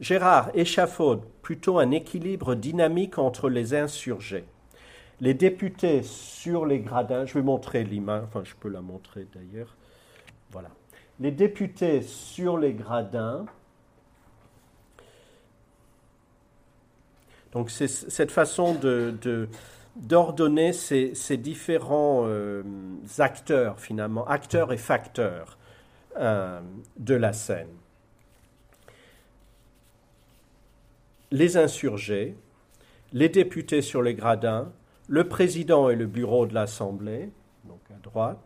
[0.00, 4.44] Gérard échafaude plutôt un équilibre dynamique entre les insurgés.
[5.20, 9.76] Les députés sur les gradins, je vais montrer l'image, enfin je peux la montrer d'ailleurs,
[10.50, 10.70] voilà.
[11.20, 13.46] Les députés sur les gradins,
[17.52, 18.76] donc c'est cette façon
[19.96, 22.64] d'ordonner ces, ces différents euh,
[23.18, 25.56] acteurs, finalement, acteurs et facteurs
[26.16, 26.60] euh,
[26.96, 27.70] de la scène.
[31.30, 32.36] Les insurgés,
[33.12, 34.72] les députés sur les gradins,
[35.08, 37.30] le président et le bureau de l'Assemblée,
[37.64, 38.38] donc à droite,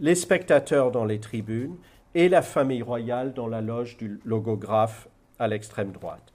[0.00, 1.76] les spectateurs dans les tribunes
[2.14, 5.08] et la famille royale dans la loge du logographe
[5.38, 6.32] à l'extrême droite.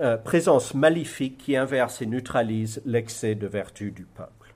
[0.00, 4.54] Euh, présence maléfique qui inverse et neutralise l'excès de vertu du peuple.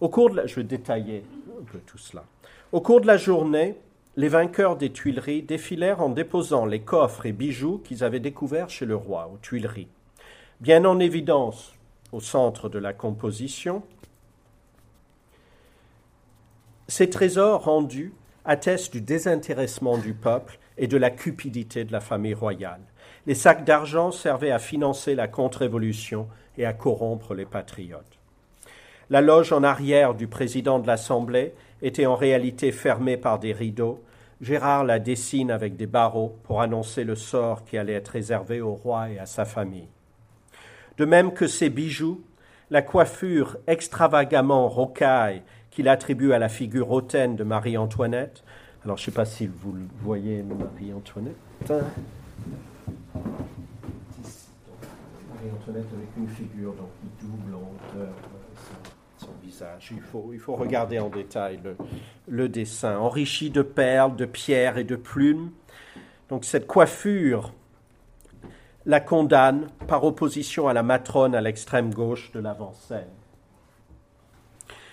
[0.00, 1.24] Au cours de la, je vais détailler
[1.60, 2.24] un peu tout cela.
[2.70, 3.76] Au cours de la journée,
[4.16, 8.86] les vainqueurs des Tuileries défilèrent en déposant les coffres et bijoux qu'ils avaient découverts chez
[8.86, 9.88] le roi aux Tuileries.
[10.60, 11.74] Bien en évidence
[12.12, 13.82] au centre de la composition,
[16.88, 18.12] ces trésors rendus
[18.44, 22.82] attestent du désintéressement du peuple et de la cupidité de la famille royale.
[23.26, 28.18] Les sacs d'argent servaient à financer la contre-révolution et à corrompre les patriotes.
[29.10, 34.02] La loge en arrière du président de l'Assemblée était en réalité fermée par des rideaux.
[34.40, 38.74] Gérard la dessine avec des barreaux pour annoncer le sort qui allait être réservé au
[38.74, 39.88] roi et à sa famille.
[40.98, 42.22] De même que ses bijoux,
[42.70, 48.44] la coiffure extravagamment rocaille qu'il attribue à la figure hautaine de Marie-Antoinette.
[48.84, 51.36] Alors, je ne sais pas si vous voyez Marie-Antoinette.
[55.34, 58.12] Marie-Antoinette avec une figure donc, qui double en hauteur
[59.18, 59.92] son, visage.
[59.92, 61.76] Il faut, il faut regarder en détail le,
[62.26, 65.52] le dessin, enrichi de perles, de pierres et de plumes.
[66.28, 67.52] Donc cette coiffure
[68.86, 73.08] la condamne par opposition à la matrone à l'extrême gauche de l'avant-scène.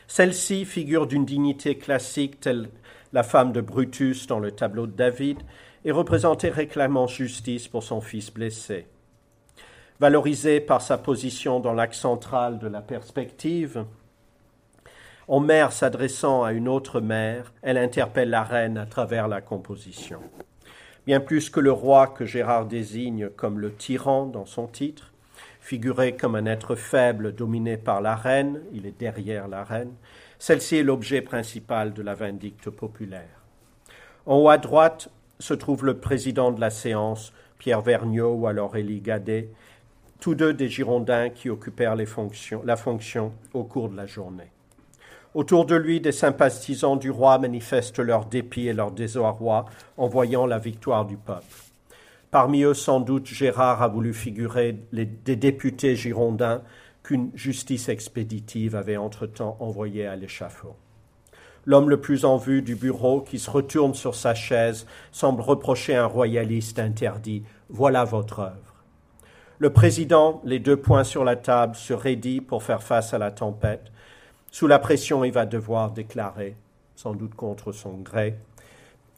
[0.07, 2.69] Celle-ci figure d'une dignité classique telle
[3.13, 5.39] la femme de Brutus dans le tableau de David
[5.85, 8.87] et représentée réclamant justice pour son fils blessé.
[9.99, 13.85] Valorisée par sa position dans l'axe central de la perspective,
[15.27, 20.19] en mère s'adressant à une autre mère, elle interpelle la reine à travers la composition.
[21.06, 25.12] Bien plus que le roi que Gérard désigne comme le tyran dans son titre,
[25.60, 29.93] figuré comme un être faible dominé par la reine, il est derrière la reine,
[30.38, 33.43] celle-ci est l'objet principal de la vindicte populaire.
[34.26, 38.76] En haut à droite se trouve le président de la séance, Pierre Vergniaud ou alors
[38.76, 39.50] Élie Gadet,
[40.20, 44.52] tous deux des Girondins qui occupèrent la fonction au cours de la journée.
[45.36, 49.65] Autour de lui, des sympathisants du roi manifestent leur dépit et leur désarroi
[49.97, 51.45] en voyant la victoire du peuple.
[52.32, 56.61] Parmi eux, sans doute, Gérard a voulu figurer des députés girondins
[57.03, 60.75] qu'une justice expéditive avait entre-temps envoyés à l'échafaud.
[61.65, 65.95] L'homme le plus en vue du bureau, qui se retourne sur sa chaise, semble reprocher
[65.95, 68.75] un royaliste interdit Voilà votre œuvre.
[69.59, 73.30] Le président, les deux poings sur la table, se raidit pour faire face à la
[73.30, 73.91] tempête.
[74.52, 76.56] Sous la pression, il va devoir déclarer,
[76.95, 78.36] sans doute contre son gré,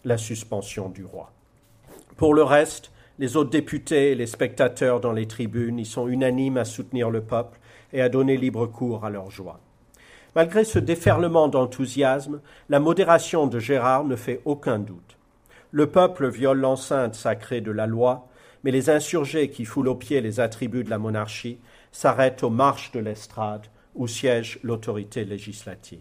[0.03, 1.31] la suspension du roi.
[2.17, 6.57] Pour le reste, les autres députés et les spectateurs dans les tribunes y sont unanimes
[6.57, 7.59] à soutenir le peuple
[7.93, 9.59] et à donner libre cours à leur joie.
[10.35, 15.17] Malgré ce déferlement d'enthousiasme, la modération de Gérard ne fait aucun doute.
[15.71, 18.27] Le peuple viole l'enceinte sacrée de la loi,
[18.63, 21.59] mais les insurgés qui foulent aux pieds les attributs de la monarchie
[21.91, 25.99] s'arrêtent aux marches de l'estrade où siège l'autorité législative.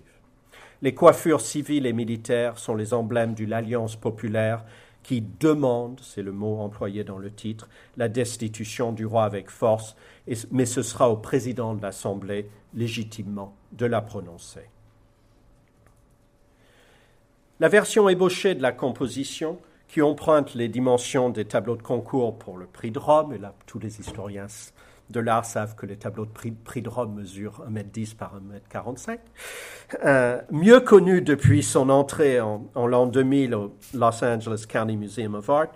[0.82, 4.64] Les coiffures civiles et militaires sont les emblèmes d'une alliance populaire
[5.02, 9.96] qui demande, c'est le mot employé dans le titre, la destitution du roi avec force,
[10.50, 14.68] mais ce sera au président de l'Assemblée légitimement de la prononcer.
[17.60, 22.56] La version ébauchée de la composition, qui emprunte les dimensions des tableaux de concours pour
[22.56, 24.46] le prix de Rome, et là tous les historiens
[25.10, 29.18] de l'art savent que les tableaux de prix, de Rome mesurent 1m10 par 1m45.
[30.04, 35.50] Euh, mieux connu depuis son entrée en, l'an 2000 au Los Angeles County Museum of
[35.50, 35.68] Art,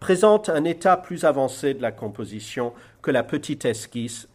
[0.00, 2.72] présente un état plus avancé de la composition
[3.02, 4.28] que la petite esquisse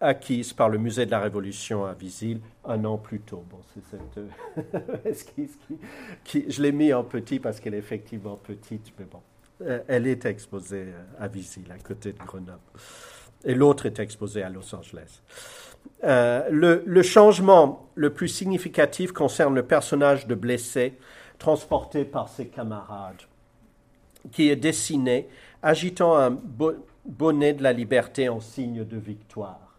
[0.00, 3.44] acquise par le Musée de la Révolution à Visil un an plus tôt.
[3.48, 5.56] Bon, c'est cette euh, esquisse
[6.24, 9.20] qui, je l'ai mis en petit parce qu'elle est effectivement petite, mais bon,
[9.62, 10.88] euh, elle est exposée
[11.20, 12.58] à Visil, à côté de Grenoble
[13.44, 15.20] et l'autre est exposé à Los Angeles.
[16.04, 20.98] Euh, le, changement le plus significatif concerne le personnage de blessé
[21.38, 23.22] transporté par ses camarades,
[24.32, 25.28] qui est dessiné
[25.62, 26.38] agitant un
[27.04, 29.78] bonnet de la liberté en signe de victoire.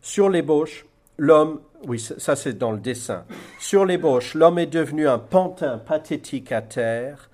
[0.00, 0.86] Sur l'ébauche,
[1.18, 3.24] l'homme, oui, ça c'est dans le dessin.
[3.60, 7.28] Sur l'ébauche, l'homme est devenu un pantin pathétique à terre.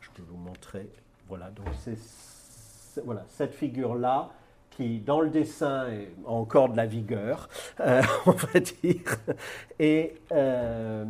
[0.00, 0.90] Je peux vous montrer.
[1.26, 1.96] Voilà, donc c'est
[3.04, 4.30] voilà, cette figure-là,
[4.70, 5.86] qui dans le dessin
[6.26, 7.48] a encore de la vigueur,
[7.80, 9.16] euh, on va dire,
[9.78, 11.04] et euh,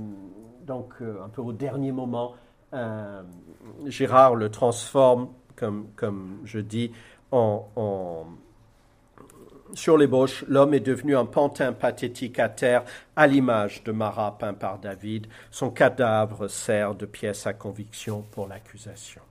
[0.66, 2.35] donc euh, un peu au dernier moment,
[3.87, 6.93] Gérard le transforme, comme, je dis,
[7.33, 8.26] en, en
[9.74, 14.55] sur l'ébauche, l'homme est devenu un pantin pathétique à terre, à l'image de Marat peint
[14.55, 15.26] par David.
[15.51, 19.22] Son cadavre sert de pièce à conviction pour l'accusation.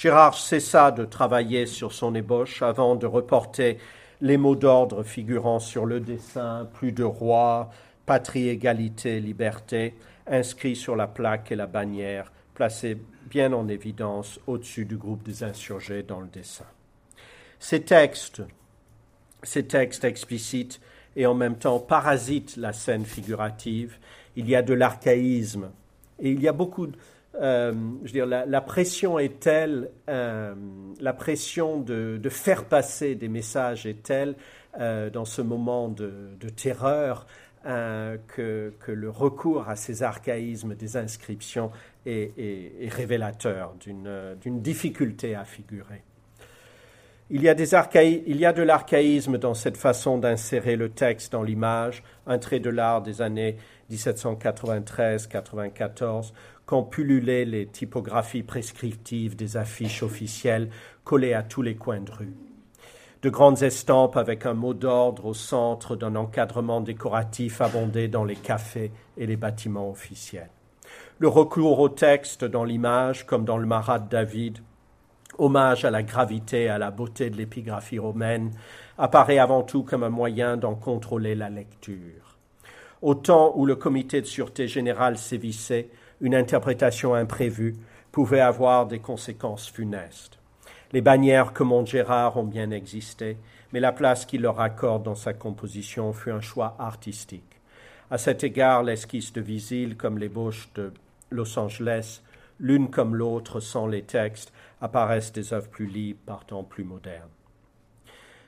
[0.00, 3.76] Gérard cessa de travailler sur son ébauche avant de reporter
[4.22, 7.68] les mots d'ordre figurant sur le dessin, plus de roi,
[8.06, 9.94] patrie, égalité, liberté,
[10.26, 12.96] inscrits sur la plaque et la bannière, placés
[13.28, 16.64] bien en évidence au-dessus du groupe des insurgés dans le dessin.
[17.58, 18.40] Ces textes,
[19.42, 20.80] ces textes explicites
[21.14, 23.98] et en même temps parasitent la scène figurative.
[24.34, 25.68] Il y a de l'archaïsme
[26.18, 26.96] et il y a beaucoup de,
[27.36, 27.72] euh,
[28.04, 30.54] je dire, la, pression est telle, euh,
[31.00, 34.34] la pression de, faire passer des messages est telle
[34.80, 37.26] euh, dans ce moment de, terreur
[37.64, 41.70] que, le recours à ces archaïsmes des inscriptions
[42.04, 46.02] est, est révélateur d'une difficulté à figurer.
[47.32, 47.76] Il y, a des
[48.26, 52.58] il y a de l'archaïsme dans cette façon d'insérer le texte dans l'image, un trait
[52.58, 53.56] de l'art des années
[53.92, 56.32] 1793-94,
[56.70, 60.70] quand pullulaient les typographies prescriptives des affiches officielles
[61.02, 62.32] collées à tous les coins de rue.
[63.22, 68.36] De grandes estampes avec un mot d'ordre au centre d'un encadrement décoratif abondé dans les
[68.36, 70.48] cafés et les bâtiments officiels.
[71.18, 74.58] Le recours au texte dans l'image, comme dans le Marat de David,
[75.38, 78.52] hommage à la gravité et à la beauté de l'épigraphie romaine,
[78.96, 82.38] apparaît avant tout comme un moyen d'en contrôler la lecture.
[83.02, 85.88] Au temps où le comité de sûreté générale sévissait,
[86.20, 87.76] une interprétation imprévue
[88.12, 90.38] pouvait avoir des conséquences funestes.
[90.92, 93.36] Les bannières que Montgérard ont bien existé,
[93.72, 97.60] mais la place qu'il leur accorde dans sa composition fut un choix artistique.
[98.10, 100.92] À cet égard, l'esquisse de Visil, comme l'ébauche de
[101.30, 102.22] Los Angeles,
[102.58, 107.30] l'une comme l'autre sans les textes, apparaissent des œuvres plus libres, partant plus modernes.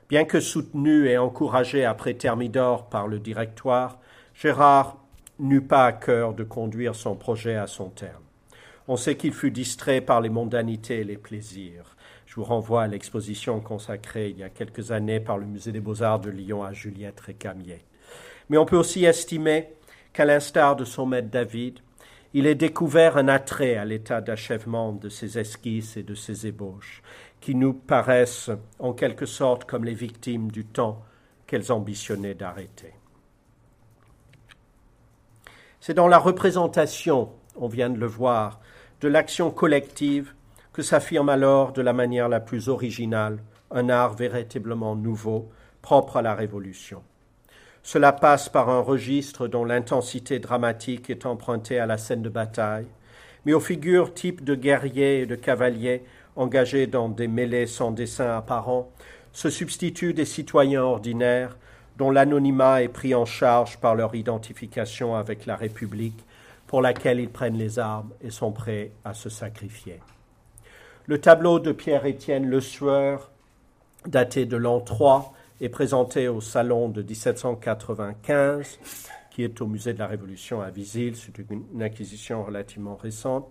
[0.08, 3.98] Bien que soutenu et encouragé après Thermidor par le directoire,
[4.34, 4.98] Gérard
[5.38, 8.22] n'eut pas à cœur de conduire son projet à son terme.
[8.88, 11.96] On sait qu'il fut distrait par les mondanités et les plaisirs.
[12.26, 15.80] Je vous renvoie à l'exposition consacrée il y a quelques années par le Musée des
[15.80, 17.84] Beaux-Arts de Lyon à Juliette Récamier.
[18.48, 19.68] Mais on peut aussi estimer
[20.12, 21.80] qu'à l'instar de son maître David,
[22.34, 27.02] il est découvert un attrait à l'état d'achèvement de ces esquisses et de ces ébauches,
[27.40, 31.04] qui nous paraissent en quelque sorte comme les victimes du temps
[31.46, 32.94] qu'elles ambitionnaient d'arrêter.
[35.84, 38.60] C'est dans la représentation, on vient de le voir,
[39.00, 40.32] de l'action collective
[40.72, 43.40] que s'affirme alors de la manière la plus originale
[43.72, 47.02] un art véritablement nouveau, propre à la Révolution.
[47.82, 52.86] Cela passe par un registre dont l'intensité dramatique est empruntée à la scène de bataille,
[53.44, 56.04] mais aux figures types de guerriers et de cavaliers
[56.36, 58.88] engagés dans des mêlées sans dessin apparent
[59.32, 61.56] se substituent des citoyens ordinaires
[62.02, 66.18] dont l'anonymat est pris en charge par leur identification avec la République
[66.66, 70.00] pour laquelle ils prennent les armes et sont prêts à se sacrifier.
[71.06, 73.30] Le tableau de Pierre-Étienne Le Sueur,
[74.04, 78.80] daté de l'an 3, est présenté au salon de 1795,
[79.30, 83.48] qui est au musée de la Révolution à Visil, c'est une acquisition relativement récente,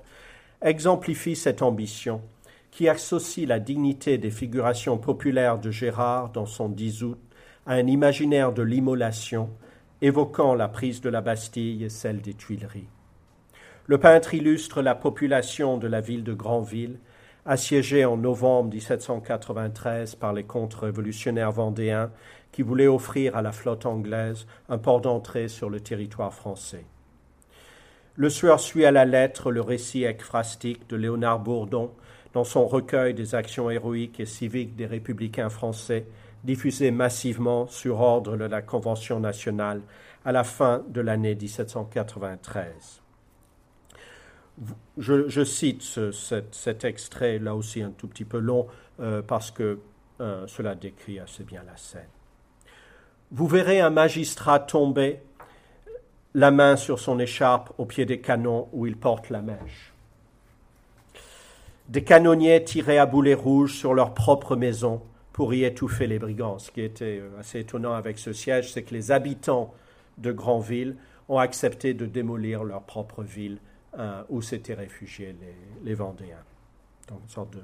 [0.62, 2.22] exemplifie cette ambition
[2.70, 7.20] qui associe la dignité des figurations populaires de Gérard dans son 10 août
[7.66, 9.50] à un imaginaire de l'immolation
[10.02, 12.90] évoquant la prise de la Bastille et celle des Tuileries.
[13.88, 17.00] Le peintre illustre la population de la ville de Granville
[17.46, 22.12] assiégé en novembre 1793 par les contre-révolutionnaires vendéens
[22.52, 26.86] qui voulaient offrir à la flotte anglaise un port d'entrée sur le territoire français.
[28.16, 31.92] Le Sueur suit à la lettre le récit ekphrastique de Léonard Bourdon
[32.34, 36.06] dans son recueil des actions héroïques et civiques des républicains français,
[36.44, 39.82] diffusé massivement sur ordre de la Convention nationale
[40.26, 43.02] à la fin de l'année 1793.
[44.98, 45.82] Je, cite
[46.52, 48.68] cet, extrait, là aussi un tout petit peu long,
[49.00, 49.80] euh, parce que
[50.20, 52.10] euh, cela décrit assez bien la scène.
[53.32, 55.20] Vous verrez un magistrat tomber,
[56.34, 59.94] la main sur son écharpe au pied des canons où il porte la mèche.
[61.90, 65.02] Des canonniers tiraient à boulet rouge sur leur propre maison
[65.34, 66.60] pour y étouffer les brigands.
[66.60, 69.74] Ce qui était euh, assez étonnant avec ce siège, c'est que les habitants
[70.18, 70.96] de Grandville
[71.30, 73.60] ont accepté de démolir leur propre ville
[73.98, 75.36] euh, où s'étaient réfugiés
[75.84, 76.44] les, Vendéens.
[77.08, 77.58] Donc une sorte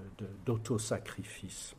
[0.45, 1.75] d'autosacrifice.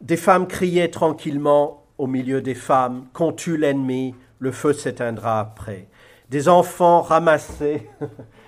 [0.00, 5.88] Des femmes criaient tranquillement au milieu des femmes Qu'on tue l'ennemi, le feu s'éteindra après.
[6.30, 7.88] Des enfants ramassés,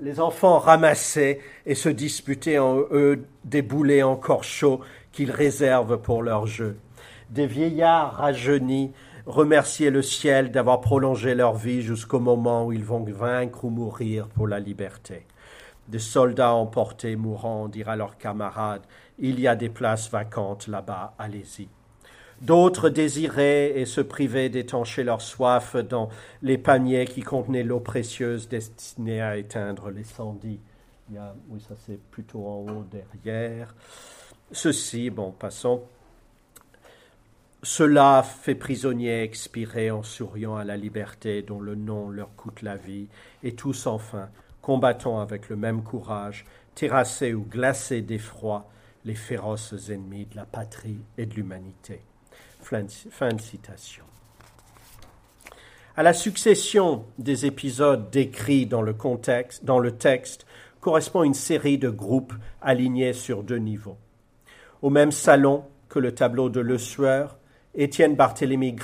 [0.00, 4.80] les enfants ramassaient et se disputaient en eux des boulets encore chauds
[5.12, 6.76] qu'ils réservent pour leur jeu.
[7.30, 8.92] Des vieillards rajeunis
[9.26, 14.28] remercier le ciel d'avoir prolongé leur vie jusqu'au moment où ils vont vaincre ou mourir
[14.28, 15.26] pour la liberté.
[15.88, 18.82] Des soldats emportés mourant dirent à leurs camarades
[19.18, 21.68] Il y a des places vacantes là-bas, allez-y.
[22.42, 26.10] D'autres désiraient et se privaient d'étancher leur soif dans
[26.42, 30.60] les paniers qui contenaient l'eau précieuse destinée à éteindre l'incendie.
[31.10, 33.74] Oui, ça c'est plutôt en haut derrière.
[34.52, 35.82] Ceci, bon, passons.
[37.62, 42.76] Cela fait prisonniers expirer en souriant à la liberté dont le nom leur coûte la
[42.76, 43.08] vie,
[43.42, 44.28] et tous enfin,
[44.60, 48.68] combattant avec le même courage, terrassés ou glacés d'effroi,
[49.04, 52.02] les féroces ennemis de la patrie et de l'humanité.
[52.66, 52.82] Fin
[53.32, 54.02] de citation.
[55.96, 60.46] À la succession des épisodes décrits dans le, texte
[60.80, 63.98] correspond une série de groupes alignés sur deux niveaux.
[64.82, 67.38] Au même salon que le tableau de Le Sueur,
[67.76, 68.74] Étienne Barthélemy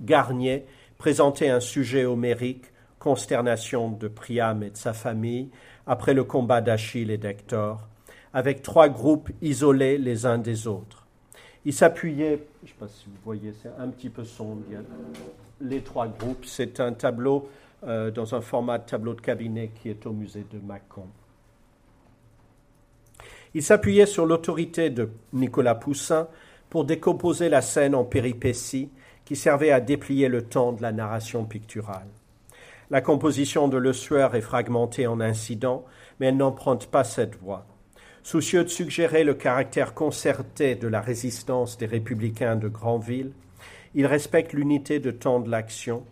[0.00, 0.66] Garnier
[0.98, 2.64] présentait un sujet homérique,
[2.98, 5.48] consternation de Priam et de sa famille,
[5.86, 7.86] après le combat d'Achille et d'Hector,
[8.34, 10.97] avec trois groupes isolés les uns des autres.
[11.64, 14.62] Il s'appuyait, je ne sais pas si vous voyez, c'est un petit peu sombre,
[15.60, 16.44] les trois groupes.
[16.44, 17.48] C'est un tableau
[17.86, 21.06] euh, dans un format de tableau de cabinet qui est au musée de Mâcon.
[23.54, 26.28] Il s'appuyait sur l'autorité de Nicolas Poussin
[26.70, 28.90] pour décomposer la scène en péripéties
[29.24, 32.08] qui servait à déplier le temps de la narration picturale.
[32.90, 35.84] La composition de Le Sueur est fragmentée en incidents,
[36.18, 37.66] mais elle n'emprunte pas cette voie.
[38.30, 43.32] Soucieux de suggérer le caractère concerté de la résistance des républicains de Granville,
[43.94, 46.04] il respecte l'unité de temps de l'action,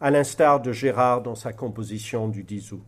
[0.00, 2.82] à l'instar de Gérard dans sa composition du 10 août.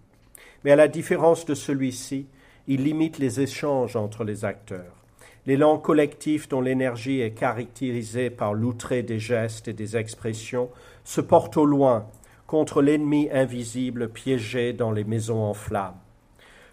[0.64, 2.24] Mais à la différence de celui-ci,
[2.68, 4.96] il limite les échanges entre les acteurs.
[5.44, 10.70] L'élan collectif dont l'énergie est caractérisée par l'outré des gestes et des expressions
[11.04, 12.06] se porte au loin
[12.46, 16.00] contre l'ennemi invisible piégé dans les maisons en flammes.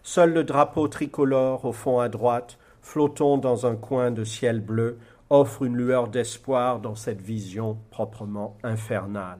[0.07, 4.99] Seul le drapeau tricolore au fond à droite, flottant dans un coin de ciel bleu,
[5.29, 9.39] offre une lueur d'espoir dans cette vision proprement infernale.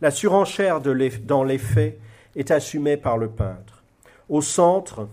[0.00, 2.00] La surenchère dans les faits
[2.34, 3.82] est assumée par le peintre.
[4.30, 5.08] Au centre,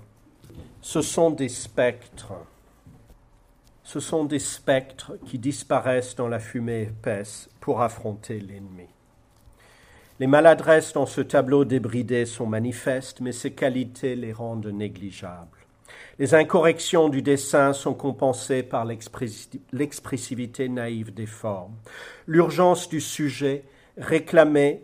[0.80, 2.32] ce sont des spectres.
[3.84, 8.88] Ce sont des spectres qui disparaissent dans la fumée épaisse pour affronter l'ennemi.
[10.20, 15.58] Les maladresses dans ce tableau débridé sont manifestes, mais ces qualités les rendent négligeables.
[16.20, 21.76] Les incorrections du dessin sont compensées par l'expressivité naïve des formes.
[22.28, 23.64] L'urgence du sujet
[23.98, 24.84] réclamait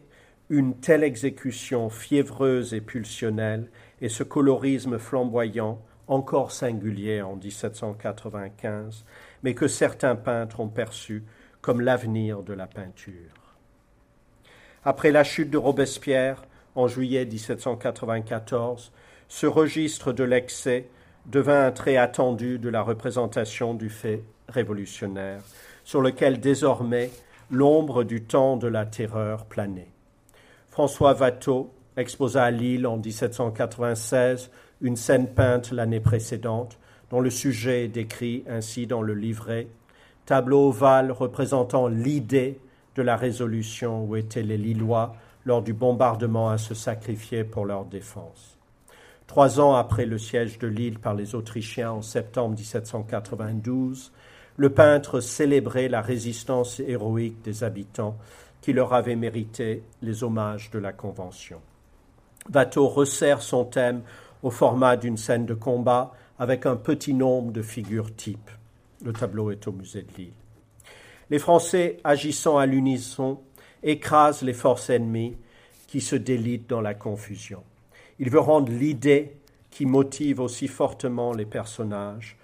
[0.49, 3.69] une telle exécution fiévreuse et pulsionnelle,
[3.99, 9.03] et ce colorisme flamboyant, encore singulier en 1795,
[9.43, 11.25] mais que certains peintres ont perçu
[11.59, 13.44] comme l'avenir de la peinture.
[14.87, 16.43] Après la chute de Robespierre,
[16.75, 18.91] en juillet 1794,
[19.27, 20.87] ce registre de l'excès
[21.25, 25.41] devint un trait attendu de la représentation du fait révolutionnaire,
[25.83, 27.09] sur lequel désormais
[27.49, 29.89] l'ombre du temps de la terreur planait.
[30.69, 36.77] François Watteau exposa à Lille en 1796 une scène peinte l'année précédente,
[37.09, 39.65] dont le sujet est décrit ainsi dans le livret,
[40.27, 42.59] tableau ovale représentant l'idée
[42.95, 45.15] de la résolution où étaient les Lillois
[45.45, 48.57] lors du bombardement à se sacrifier pour leur défense.
[49.27, 54.11] Trois ans après le siège de Lille par les Autrichiens en septembre 1792,
[54.57, 58.17] le peintre célébrait la résistance héroïque des habitants
[58.61, 61.59] qui leur avaient mérité les hommages de la Convention.
[62.53, 64.01] Watteau resserre son thème
[64.43, 68.51] au format d'une scène de combat avec un petit nombre de figures types.
[69.03, 70.44] Le tableau est au musée de Lille.
[71.29, 73.39] Les Français, agissant à l'unisson,
[73.81, 75.37] écrasent les forces ennemies
[75.87, 77.63] qui se délitent dans la confusion.
[78.19, 79.35] Il veut rendre l'idée
[79.71, 82.37] qui motive aussi fortement les personnages,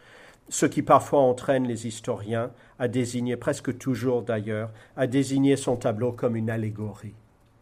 [0.49, 6.11] ce qui parfois entraîne les historiens à désigner, presque toujours d'ailleurs, à désigner son tableau
[6.11, 7.13] comme une allégorie,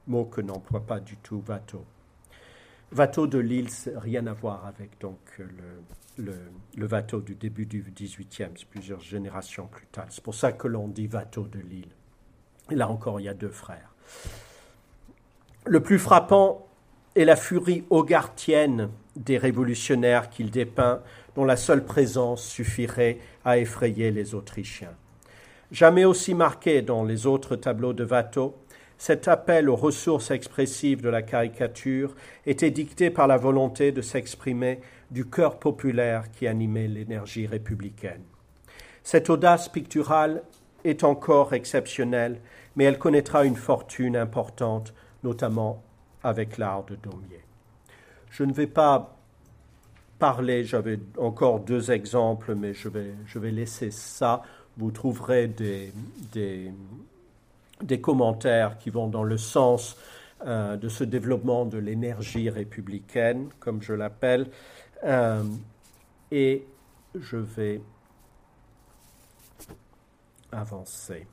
[0.08, 1.84] mot que n'emploie pas du tout Watteau.
[2.96, 5.84] Watteau de Lille, rien à voir avec donc le,
[6.18, 6.36] le,
[6.76, 10.08] le du début du XVIIIe, plusieurs générations plus tard.
[10.10, 11.92] C'est pour ça que l'on dit Watteau de Lille.
[12.72, 13.94] Là encore, il y a deux frères.
[15.66, 16.68] Le plus frappant
[17.16, 21.02] est la furie hogartienne des révolutionnaires qu'il dépeint,
[21.36, 24.96] dont la seule présence suffirait à effrayer les Autrichiens.
[25.72, 28.56] Jamais aussi marqué dans les autres tableaux de Watteau,
[29.00, 32.14] cet appel aux ressources expressives de la caricature
[32.46, 38.22] était dicté par la volonté de s'exprimer du cœur populaire qui animait l'énergie républicaine.
[39.02, 40.44] Cette audace picturale
[40.84, 42.42] est encore exceptionnelle,
[42.76, 44.94] mais elle connaîtra une fortune importante,
[45.24, 45.82] notamment
[46.22, 47.46] avec l'art de Daumier.
[48.30, 49.18] Je ne vais pas
[50.20, 54.44] parler, j'avais encore deux exemples, mais je vais, je vais laisser ça
[54.80, 55.92] vous trouverez des,
[56.32, 56.72] des,
[58.02, 59.98] commentaires qui vont dans le sens
[60.46, 64.48] euh, de ce développement de l'énergie républicaine, comme je l'appelle.
[65.04, 65.44] Euh,
[66.32, 66.66] et
[67.16, 67.82] je vais
[70.52, 71.26] avancer.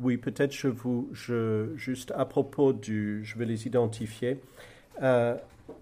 [0.00, 1.08] Oui, peut-être je vous,
[1.76, 4.40] juste à propos du, je vais les identifier.
[5.02, 5.36] Euh,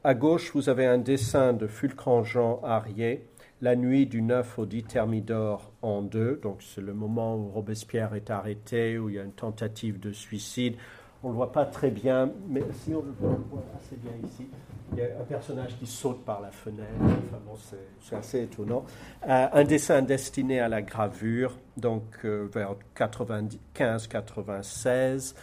[0.04, 3.24] à gauche, vous avez un dessin de Fulcran-Jean Arié,
[3.62, 6.40] la nuit du 9 au 10 Thermidor en deux.
[6.42, 10.10] Donc, c'est le moment où Robespierre est arrêté, où il y a une tentative de
[10.12, 10.74] suicide.
[11.22, 13.38] On ne le voit pas très bien, mais si on le voit
[13.78, 14.48] assez bien ici,
[14.92, 16.90] il y a un personnage qui saute par la fenêtre.
[17.00, 17.54] Enfin bon,
[18.00, 18.84] c'est assez étonnant.
[19.28, 25.36] Euh, un dessin destiné à la gravure, donc euh, vers 95-96.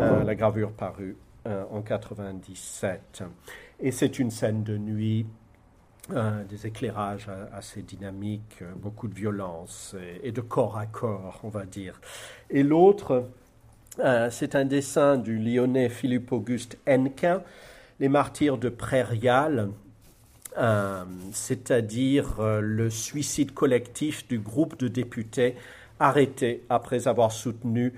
[0.00, 1.18] Euh, la gravure parue
[1.70, 3.22] en 97.
[3.78, 5.26] Et c'est une scène de nuit,
[6.10, 12.00] des éclairages assez dynamiques, beaucoup de violence et, de corps à corps, on va dire.
[12.48, 13.28] Et l'autre,
[14.30, 17.42] c'est un dessin du lyonnais Philippe Auguste Hennequin
[18.00, 19.70] les martyrs de Prairial,
[20.58, 25.56] euh, c'est-à-dire euh, le suicide collectif du groupe de députés
[25.98, 27.92] arrêtés après avoir soutenu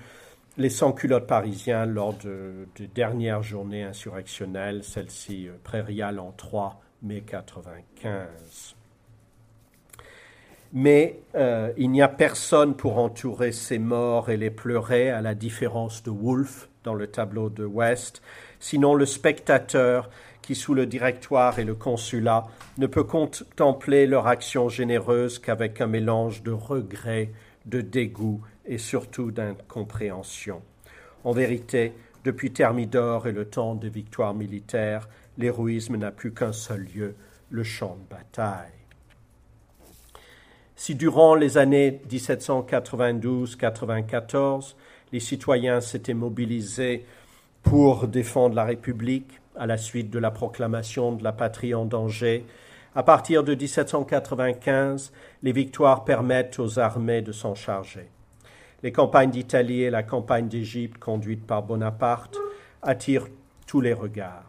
[0.57, 7.21] les sans-culottes parisiens lors de, de, dernières journées insurrectionnelles, celle-ci euh, Prairial en 3 mai
[7.21, 8.75] 95.
[10.73, 11.19] Mais
[11.77, 16.11] il n'y a personne pour entourer ces morts et les pleurer, à la différence de
[16.11, 18.21] Wolfe dans le tableau de West,
[18.59, 20.09] sinon le spectateur
[20.41, 22.45] qui, sous le directoire et le consulat,
[22.77, 27.31] ne peut contempler leur action généreuse qu'avec un mélange de regret,
[27.65, 30.61] de dégoût et surtout d'incompréhension.
[31.23, 31.93] En vérité,
[32.23, 37.15] depuis Thermidor et le temps des victoires militaires, l'héroïsme n'a plus qu'un seul lieu,
[37.49, 38.71] le champ de bataille.
[40.75, 44.75] Si durant les années 1792-94,
[45.11, 47.05] les citoyens s'étaient mobilisés
[47.63, 52.45] pour défendre la République à la suite de la proclamation de la patrie en danger.
[52.95, 55.11] À partir de 1795,
[55.43, 58.07] les victoires permettent aux armées de s'en charger.
[58.81, 62.37] Les campagnes d'Italie et la campagne d'Égypte conduite par Bonaparte
[62.81, 63.27] attirent
[63.67, 64.48] tous les regards.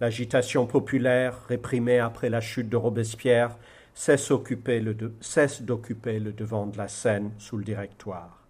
[0.00, 3.56] L'agitation populaire, réprimée après la chute de Robespierre,
[3.94, 8.46] cesse d'occuper le, devant de la scène sous le directoire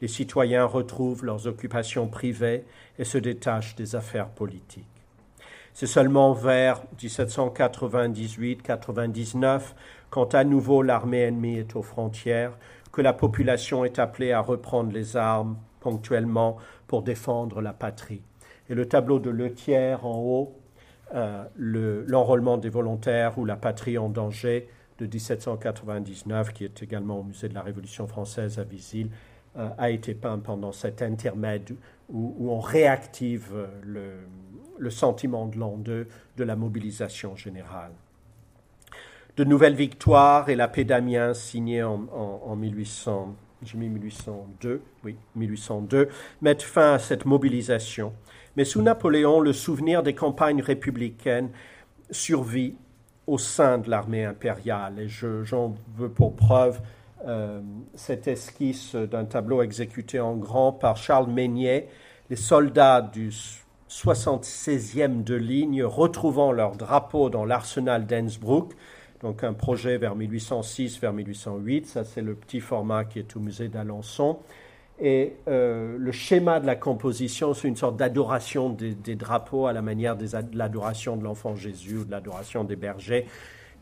[0.00, 2.64] les citoyens retrouvent leurs occupations privées
[2.98, 4.86] et se détachent des affaires politiques.
[5.72, 9.60] C'est seulement vers 1798-99,
[10.10, 12.58] quand à nouveau l'armée ennemie est aux frontières,
[12.92, 16.56] que la population est appelée à reprendre les armes ponctuellement
[16.86, 18.22] pour défendre la patrie.
[18.70, 20.56] Et le tableau de Letière en haut,
[21.14, 24.68] euh, l'enrôlement des volontaires ou la patrie en danger
[24.98, 29.10] de 1799, qui est également au musée de la Révolution française à Visil,
[29.56, 31.74] euh, a été peint pendant cet intermède
[32.08, 34.18] où, on réactive euh,
[34.78, 37.92] le, sentiment de l'an 2 de la mobilisation générale.
[39.36, 43.34] De nouvelles victoires et la paix d'Amiens signée en, en, 1800,
[43.74, 46.08] 1802, oui, 1802,
[46.42, 48.12] mettent fin à cette mobilisation.
[48.56, 51.50] Mais sous Napoléon, le souvenir des campagnes républicaines
[52.10, 52.74] survit
[53.26, 54.98] au sein de l'armée impériale.
[55.00, 56.80] Et j'en veux pour preuve
[57.26, 57.60] euh,
[57.94, 61.88] cette esquisse d'un tableau exécuté en grand par Charles Meignet,
[62.30, 63.30] les soldats du
[63.90, 68.72] 76e de ligne retrouvant leur drapeau dans l'arsenal d'Innsbruck,
[69.22, 73.40] donc un projet vers 1806, vers 1808, ça c'est le petit format qui est au
[73.40, 74.38] musée d'Alençon.
[74.98, 79.82] Et euh, le schéma de la composition, c'est une sorte d'adoration des, drapeaux à la
[79.82, 83.26] manière de l'adoration de l'enfant Jésus ou de l'adoration des bergers.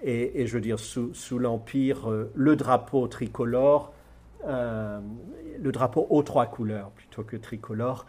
[0.03, 3.93] Et, je veux dire, sous, l'Empire, euh, le drapeau tricolore,
[4.47, 5.01] euh,
[5.63, 8.07] le drapeau aux trois couleurs plutôt que tricolore,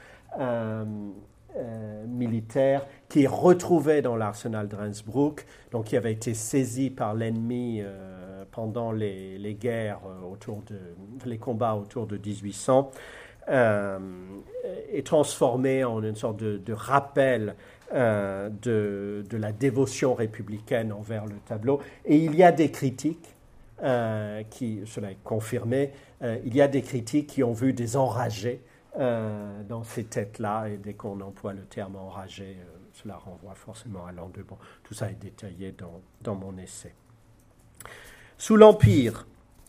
[2.09, 7.81] militaire, qui est retrouvé dans l'arsenal de Rendsbruck, donc qui avait été saisi par l'ennemi
[8.55, 9.99] pendant les, guerres
[10.31, 10.79] autour de,
[11.25, 12.91] les combats autour de 1800,
[13.47, 17.55] est transformé en une sorte de rappel
[17.93, 21.81] euh, de, la dévotion républicaine envers le tableau.
[22.05, 23.35] Et il y a des critiques,
[23.83, 25.91] euh, qui, cela est confirmé,
[26.23, 28.61] euh, il y a des critiques qui ont vu des enragés
[28.97, 32.55] dans ces têtes-là, et dès qu'on emploie le terme enragé,
[32.93, 34.57] cela renvoie forcément à l'an de bon.
[34.83, 36.93] Tout ça est détaillé dans, dans mon essai.
[38.37, 39.25] Sous l'Empire,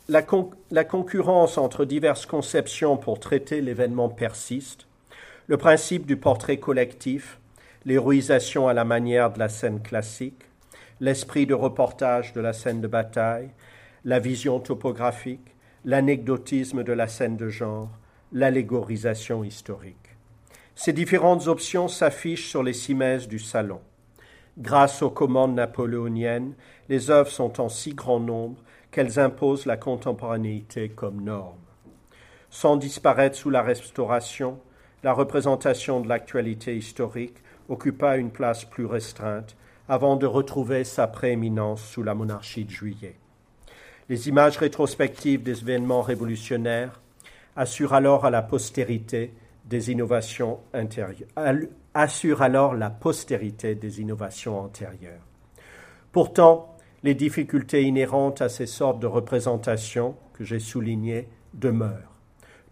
[0.08, 4.88] la, concurrence entre diverses conceptions pour traiter l'événement persiste.
[5.46, 7.38] Le principe du portrait collectif,
[7.84, 10.42] l'héroïsation à la manière de la scène classique,
[11.00, 13.50] l'esprit de reportage de la scène de bataille,
[14.04, 17.90] la vision topographique, l'anecdotisme de la scène de genre,
[18.32, 20.16] l'allégorisation historique.
[20.74, 23.80] Ces différentes options s'affichent sur les cimaises du salon.
[24.58, 26.54] Grâce aux commandes napoléoniennes,
[26.88, 31.58] les œuvres sont en si grand nombre qu'elles imposent la contemporanéité comme norme.
[32.48, 34.58] Sans disparaître sous la Restauration,
[35.02, 37.36] la représentation de l'actualité historique
[37.68, 39.56] occupa une place plus restreinte
[39.88, 43.16] avant de retrouver sa prééminence sous la monarchie de juillet.
[44.08, 47.00] Les images rétrospectives des événements révolutionnaires
[47.56, 49.34] assurent alors à la postérité
[49.66, 51.28] des innovations intérieures,
[51.94, 55.26] assurent alors la postérité des innovations antérieures.
[56.12, 62.12] Pourtant, les difficultés inhérentes à ces sortes de représentations que j'ai soulignées demeurent.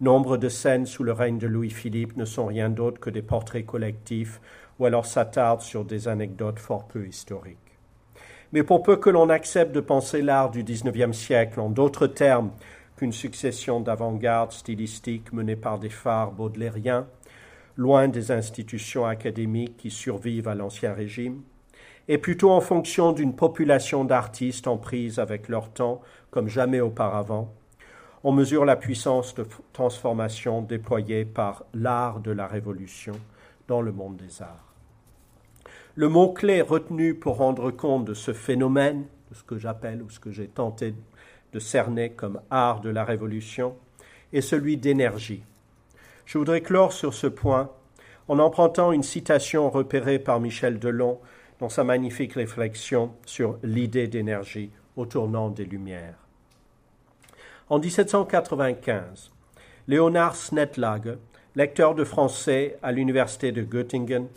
[0.01, 3.65] Nombre de scènes sous le règne de Louis-Philippe ne sont rien d'autre que des portraits
[3.65, 4.41] collectifs
[4.77, 7.57] ou alors s'attardent sur des anecdotes fort peu historiques.
[8.51, 12.51] Mais pour peu que l'on accepte de penser l'art du XIXe siècle en d'autres termes
[12.97, 17.07] qu'une succession d'avant-garde stylistiques menées par des phares baudelairiens,
[17.77, 21.41] loin des institutions académiques qui survivent à l'Ancien Régime,
[22.07, 27.53] et plutôt en fonction d'une population d'artistes en prise avec leur temps comme jamais auparavant,
[28.23, 33.13] on mesure la puissance de transformation déployée par l'art de la Révolution
[33.67, 34.73] dans le monde des arts.
[35.95, 40.19] Le mot-clé retenu pour rendre compte de ce phénomène, de ce que j'appelle ou ce
[40.19, 40.95] que j'ai tenté
[41.55, 43.77] de cerner comme art de la Révolution,
[44.33, 45.41] est celui d'énergie.
[46.25, 47.71] Je voudrais clore sur ce point
[48.27, 51.17] en empruntant une citation repérée par Michel Delon
[51.61, 56.17] dans sa magnifique réflexion sur l'idée d'énergie au tournant des Lumières.
[57.69, 59.31] En 1795,
[59.87, 61.17] Léonard Snetlage,
[61.55, 64.27] lecteur de français à l'université de Göttingen,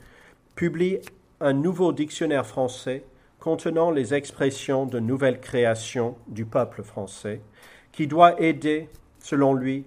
[0.54, 1.00] publie
[1.40, 3.02] un nouveau dictionnaire français
[3.48, 7.40] contenant les expressions de nouvelle création du peuple français,
[7.92, 9.86] qui doit aider, selon lui,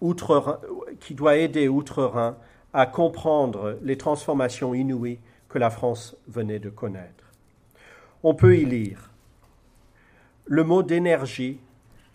[0.00, 0.60] outre,
[1.00, 2.36] qui doit aider Outre-Rhin
[2.72, 5.18] à comprendre les transformations inouïes
[5.48, 7.32] que la France venait de connaître.
[8.22, 9.10] On peut y lire
[10.44, 11.58] le mot d'énergie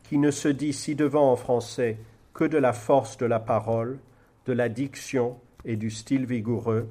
[0.04, 1.98] qui ne se dit ci-devant en français
[2.34, 4.00] que de la force de la parole,
[4.46, 6.88] de la diction et du style vigoureux,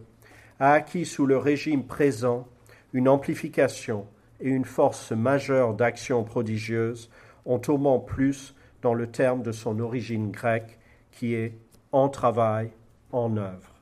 [0.61, 2.47] a acquis sous le régime présent
[2.93, 4.06] une amplification
[4.40, 7.10] et une force majeure d'action prodigieuse,
[7.44, 10.78] en tombant plus dans le terme de son origine grecque
[11.10, 11.55] qui est
[11.93, 12.70] en travail,
[13.12, 13.74] en œuvre.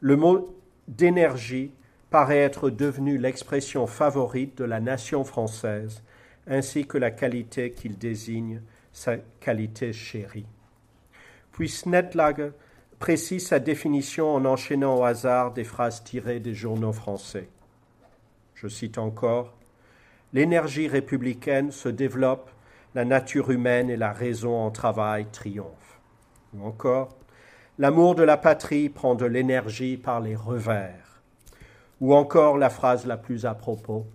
[0.00, 0.54] Le mot
[0.88, 1.72] d'énergie
[2.10, 6.02] paraît être devenu l'expression favorite de la nation française,
[6.46, 8.60] ainsi que la qualité qu'il désigne,
[8.92, 10.46] sa qualité chérie.
[11.52, 12.52] Puis Snetlage
[12.98, 17.48] précise sa définition en enchaînant au hasard des phrases tirées des journaux français.
[18.56, 19.52] Je cite encore
[20.32, 22.50] L'énergie républicaine se développe,
[22.94, 26.00] la nature humaine et la raison en travail triomphent.
[26.54, 27.16] Ou encore
[27.78, 31.20] L'amour de la patrie prend de l'énergie par les revers.
[32.00, 34.06] Ou encore la phrase la plus à propos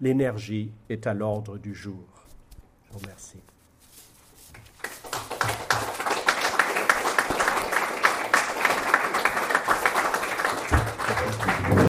[0.00, 2.06] L'énergie est à l'ordre du jour.
[2.86, 3.42] Je vous remercie.